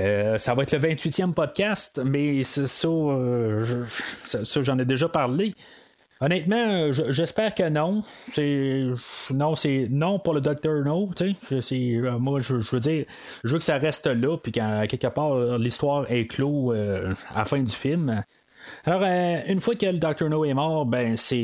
[0.00, 3.84] euh, ça va être le 28e podcast, mais ça, euh,
[4.24, 5.54] ça, ça, j'en ai déjà parlé.
[6.20, 8.02] Honnêtement, je- j'espère que non.
[8.32, 8.84] C'est
[9.30, 10.82] non, c'est non pour le Dr.
[10.84, 11.10] No.
[11.20, 13.04] Euh, moi, je, veux dire,
[13.44, 17.40] je veux que ça reste là, puis qu'à quelque part l'histoire est clos euh, à
[17.40, 18.22] la fin du film.
[18.84, 20.28] Alors, euh, une fois que le Dr.
[20.28, 21.38] No est mort, ben c'est,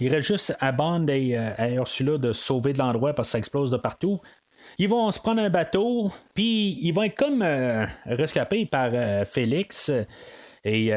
[0.00, 3.32] il reste juste à Bond et euh, à Ursula de sauver de l'endroit parce que
[3.32, 4.20] ça explose de partout.
[4.78, 8.90] Ils vont se prendre un bateau, puis ils vont être comme euh, rescapés par
[9.26, 9.90] Félix
[10.64, 10.90] et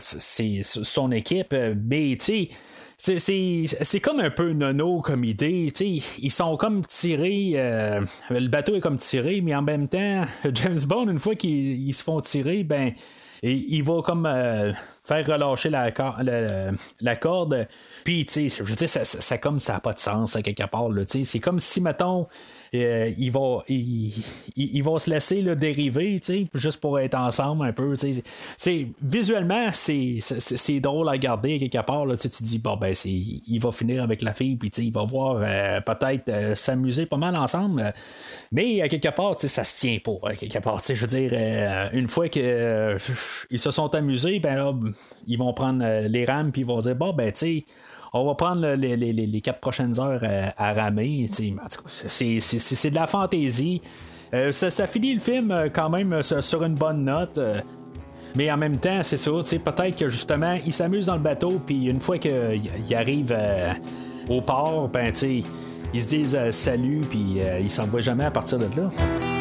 [0.00, 1.54] c'est son équipe.
[1.88, 2.48] Mais c'est-
[2.98, 5.72] c'est c'est comme un peu nono comme idée.
[6.18, 7.52] Ils sont comme tirés.
[8.30, 11.92] le bateau est comme tiré, mais en même temps, James Bond, une fois qu'ils ils
[11.94, 12.92] se font tirer, ben.
[13.44, 14.24] Il va comme
[15.02, 17.66] faire relâcher la, cor- la, la corde.
[18.04, 20.42] Puis, tu sais, je veux ça, ça, ça comme ça n'a pas de sens, à
[20.42, 20.88] quelque part.
[21.06, 22.28] C'est comme si, mettons,
[22.74, 24.08] euh, il, va, il,
[24.56, 26.20] il, il va se laisser là, dériver,
[26.54, 27.94] juste pour être ensemble un peu.
[28.56, 32.06] C'est, visuellement, c'est, c'est, drôle à regarder, quelque part.
[32.06, 35.04] Là, tu tu dis, bon, ben, il va finir avec la fille, puis il va
[35.04, 37.92] voir euh, peut-être euh, s'amuser pas mal ensemble.
[38.50, 40.34] Mais à quelque part, ça se tient pas.
[40.34, 42.98] Quelque part, veux dire, euh, une fois euh,
[43.50, 44.74] ils se sont amusés, ben là,
[45.26, 47.64] ils vont prendre les rames puis ils vont dire bon ben tu sais.
[48.14, 51.28] On va prendre le- les, les- quatre prochaines heures euh, à ramer.
[51.30, 52.40] C'est,
[52.90, 53.80] de la fantaisie.
[54.34, 57.38] Euh, ça, finit le film euh, quand même sur, une bonne note.
[58.34, 59.16] mais en même temps, c'est
[59.50, 63.72] sais, peut-être que justement, ils s'amusent dans le bateau, puis une fois qu'ils arrivent euh,
[64.28, 65.12] au port, ben,
[65.94, 69.31] ils se disent salut, puis euh, ils s'en voient jamais à partir de là.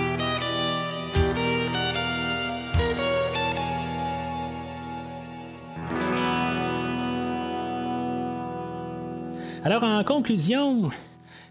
[9.64, 10.90] Alors, en conclusion,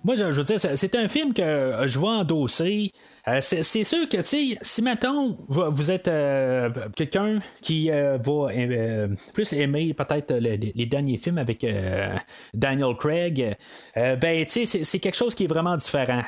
[0.03, 1.43] moi, je, veux dire, c'est- un film que
[1.87, 2.91] je vais endosser.
[3.29, 8.49] Euh, c'est sûr que, tu si maintenant vous êtes euh, quelqu'un qui euh, va
[9.33, 10.57] plus aimer peut-être les,
[10.87, 11.65] derniers films avec
[12.55, 13.57] Daniel Craig,
[13.95, 16.23] ben, tu sais, c'est- quelque chose qui est vraiment différent.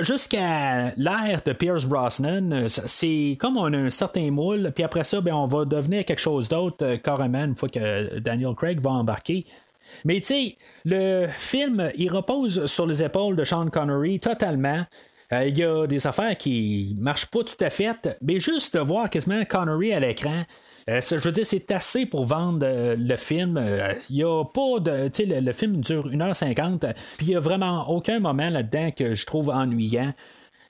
[0.00, 5.20] Jusqu'à l'ère de Pierce Brosnan, c'est comme on a un certain moule, puis après ça,
[5.20, 9.44] ben, on va devenir quelque chose d'autre carrément une fois que Daniel Craig va embarquer.
[10.04, 14.84] Mais tu sais, le film, il repose sur les épaules de Sean Connery totalement.
[15.32, 18.80] Euh, Il y a des affaires qui marchent pas tout à fait, mais juste de
[18.80, 20.44] voir quasiment Connery à l'écran,
[20.88, 23.58] euh, je veux dire, c'est assez pour vendre euh, le film.
[23.58, 25.08] Euh, Il y a pas de.
[25.08, 28.90] Tu sais, le, le film dure 1h50, puis il y a vraiment aucun moment là-dedans
[28.92, 30.14] que je trouve ennuyant.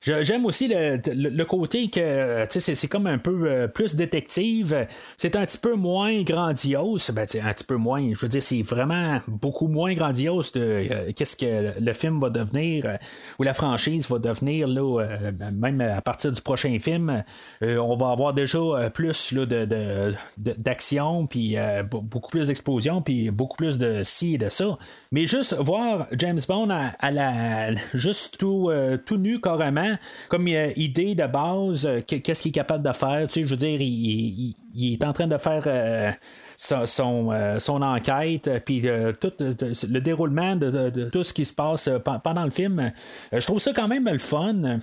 [0.01, 4.87] J'aime aussi le, le- côté que sais, c'est comme un peu euh, plus détective.
[5.17, 7.09] C'est un petit peu moins grandiose.
[7.11, 8.13] Ben, un petit peu moins.
[8.13, 12.29] Je veux dire, c'est vraiment beaucoup moins grandiose de euh, qu'est-ce que le film va
[12.29, 12.97] devenir euh,
[13.39, 17.23] ou la franchise va devenir là, euh, même à partir du prochain film.
[17.63, 22.47] euh, on va avoir déjà euh, plus là, de, d'action, puis euh, be- beaucoup plus
[22.47, 24.77] d'explosions, puis beaucoup plus de ci et de ça.
[25.11, 29.88] Mais juste voir James Bond à, à la juste tout, euh, tout nu carrément,
[30.27, 33.27] comme euh, idée de base, euh, que- qu'est-ce qu'il est capable de faire.
[33.27, 34.55] Tu sais, je veux dire, il,
[34.93, 36.11] est en train de faire euh,
[36.57, 38.81] son, enquête, puis
[39.19, 42.91] tout le déroulement de, tout ce qui se passe pe- pendant le film.
[43.31, 44.79] Je trouve ça quand même le fun.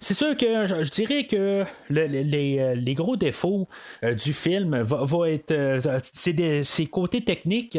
[0.00, 3.68] C'est sûr que je, dirais que euh, les gros défauts
[4.04, 5.98] euh, du film va être euh,
[6.62, 7.78] ses côtés techniques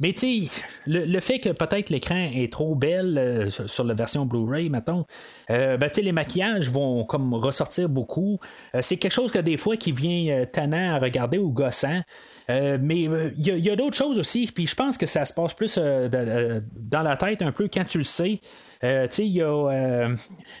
[0.00, 0.48] mais tu
[0.86, 5.04] le, le fait que peut-être l'écran est trop belle euh, sur, la version Blu-ray mettons
[5.48, 8.38] ben, les maquillages vont comme ressortir beaucoup
[8.80, 12.02] c'est quelque chose que des fois qui vient tannant à regarder ou gossant
[12.48, 15.78] mais il y a, d'autres choses aussi, puis je pense que ça se passe plus
[15.78, 18.40] dans la tête un peu quand tu le sais.
[18.84, 20.16] Euh, tu il y a euh,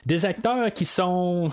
[0.06, 1.50] des acteurs qui sont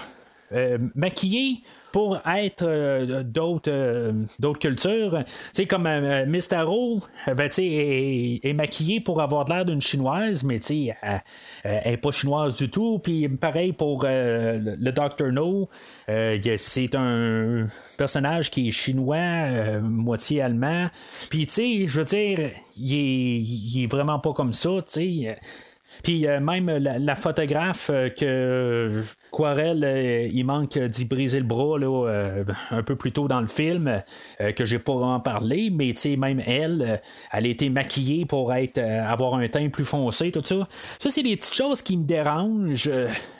[0.52, 1.62] euh, maquillés
[1.92, 5.24] pour être d'autres d'autres cultures.
[5.54, 10.88] Tu comme euh, ben, sais, est, est maquillée pour avoir l'air d'une chinoise, mais tu
[11.02, 11.24] elle,
[11.64, 13.00] elle est pas chinoise du tout.
[13.00, 15.32] Puis pareil pour le, Dr.
[15.32, 15.70] No,
[16.08, 17.68] c'est un
[17.98, 20.88] personnage qui est chinois, moitié allemand.
[21.30, 25.28] Puis tu sais, je veux dire, il est, est vraiment pas comme ça, tu.
[26.04, 31.78] Puis euh, même la, photographe euh, que Quarel, euh, il manque d'y briser le bras
[31.78, 34.02] là, un peu plus tôt dans le film,
[34.56, 37.02] que j'ai pas vraiment parlé, mais même elle,
[37.32, 40.68] elle a été maquillée pour être avoir un teint plus foncé, tout ça.
[41.00, 42.92] Ça, c'est des petites choses qui me dérangent,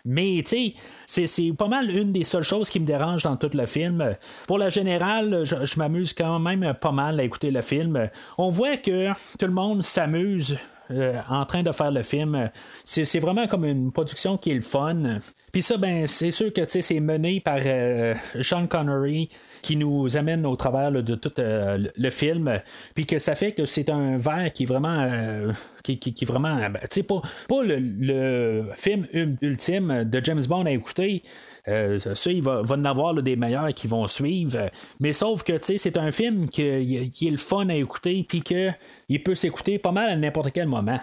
[0.04, 0.74] mais c'est,
[1.06, 4.16] c'est pas mal une des seules choses qui me dérange dans tout le film.
[4.48, 8.10] Pour la générale, je m'amuse quand même pas mal à écouter le film.
[8.38, 10.58] On voit que tout le monde s'amuse
[10.92, 12.50] euh, en train de faire le film.
[12.84, 15.20] C'est, c'est vraiment comme une production qui est le fun.
[15.52, 19.30] Puis ça, ben, c'est sûr que c'est mené par euh, Sean Connery
[19.62, 22.60] qui nous amène au travers de tout euh, le- film.
[22.94, 25.00] Puis que ça fait que c'est un verre qui est vraiment.
[25.00, 25.52] euh,
[25.84, 25.98] qui,
[26.70, 31.24] ben, pas, pas le, le film ul- ultime de James Bond à écouter.
[31.68, 34.70] Euh, ça, il va, va en avoir des meilleurs qui vont suivre.
[35.00, 39.36] Mais sauf que c'est un film qui est le fun à écouter, puis qu'il peut
[39.36, 41.00] s'écouter pas mal à n'importe quel moment.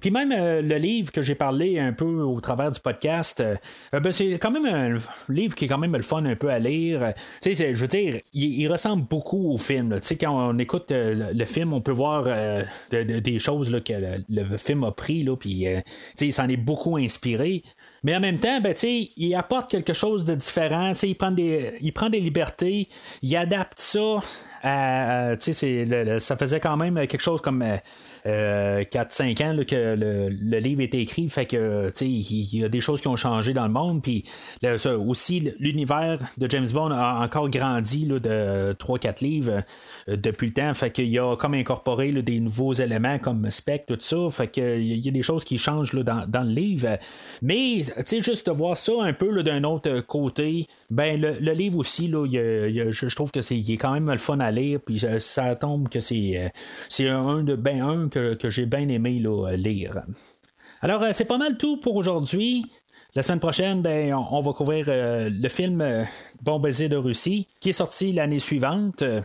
[0.00, 3.56] Puis même euh, le livre que j'ai parlé un peu au travers du podcast, euh,
[3.92, 4.98] ben, c'est quand même un
[5.32, 7.14] livre qui est quand même le fun un peu à lire.
[7.40, 9.98] Tu sais, je veux dire, il, ressemble beaucoup au film.
[10.00, 13.92] Tu sais, quand on écoute le, film, on peut voir de- de- des choses que
[14.28, 15.82] le, film a pris, là, puis tu
[16.14, 17.62] sais, il s'en est beaucoup inspiré.
[18.06, 20.92] Mais en même temps, ben, il apporte quelque chose de différent.
[21.02, 22.86] Il prend, des, libertés,
[23.20, 24.20] il adapte ça
[24.62, 25.30] à.
[25.34, 27.64] le- le- ça faisait quand même quelque chose comme.
[28.26, 32.60] Euh, euh, 4-5 ans là, que le, le livre était écrit, fait que il il
[32.60, 34.24] y a des choses qui ont changé dans le monde, puis
[34.62, 39.62] là, aussi l'univers de James Bond a encore grandi là, de 3-4 livres
[40.08, 43.96] euh, depuis le temps, fait qu'il a comme incorporé des nouveaux éléments comme spec, tout
[44.00, 46.98] ça, fait qu'il y a- des choses qui changent dans, dans le livre,
[47.40, 47.84] mais
[48.20, 52.26] juste de voir ça un peu d'un autre côté, ben le, le livre aussi, là,
[52.26, 55.54] il je, je trouve que c'est est quand même le fun à lire, puis ça,
[55.56, 56.48] tombe que c'est euh,
[56.88, 60.02] c'est un de ben un que, j'ai bien aimé là, lire.
[60.80, 62.62] Alors, euh, c'est pas mal tout pour aujourd'hui.
[63.14, 66.04] La semaine prochaine, ben, on, va couvrir euh, le film euh,
[66.42, 69.02] Bon baiser de Russie, qui est sorti l'année suivante.
[69.02, 69.22] Euh,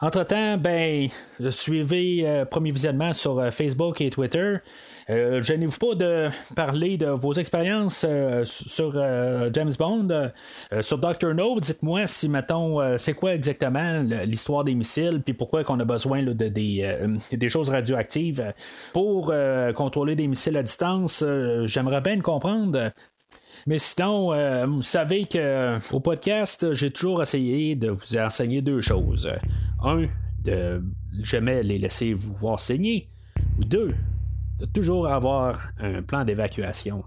[0.00, 1.08] Entre-temps, ben,
[1.50, 4.56] suivez euh, Premier Visionnement sur euh, Facebook et Twitter.
[5.10, 10.98] Euh, Gênez-vous pas de parler de vos expériences euh, sur euh, James Bond, euh, sur
[10.98, 11.34] Dr.
[11.34, 11.58] No.
[11.60, 16.32] Dites-moi si, mettons, c'est quoi exactement l'histoire des missiles, puis pourquoi qu'on a besoin de,
[16.32, 18.52] des, choses radioactives
[18.92, 19.32] pour
[19.74, 21.24] contrôler des missiles à distance.
[21.64, 22.92] J'aimerais bien le comprendre.
[23.66, 24.32] Mais sinon,
[24.66, 29.30] vous savez que au podcast, j'ai toujours essayé de vous enseigner deux choses.
[29.82, 30.06] Un,
[30.44, 30.82] de
[31.22, 33.08] jamais les laisser vous voir saigner.
[33.58, 33.94] Ou deux,
[34.62, 37.02] de toujours avoir un plan d'évacuation.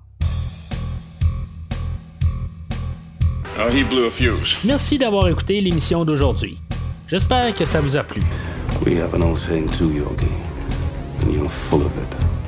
[3.58, 4.58] Oh, he blew a fuse.
[4.66, 6.62] Merci d'avoir écouté l'émission d'aujourd'hui.
[7.08, 8.22] J'espère que ça vous a plu.
[8.86, 10.28] We have an old saying too, Yogi,
[11.22, 12.25] and you're full of it.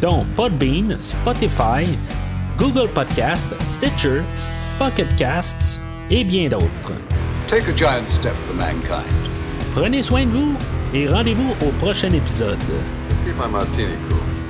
[0.00, 1.86] dont Podbean, Spotify,
[2.58, 4.22] Google Podcast, Stitcher,
[4.78, 5.80] Pocket Casts
[6.10, 6.92] et bien d'autres.
[7.48, 9.04] Take a giant step for mankind.
[9.74, 10.54] Prenez soin de vous
[10.92, 12.58] et rendez-vous au prochain épisode.
[13.50, 14.43] Martini cool.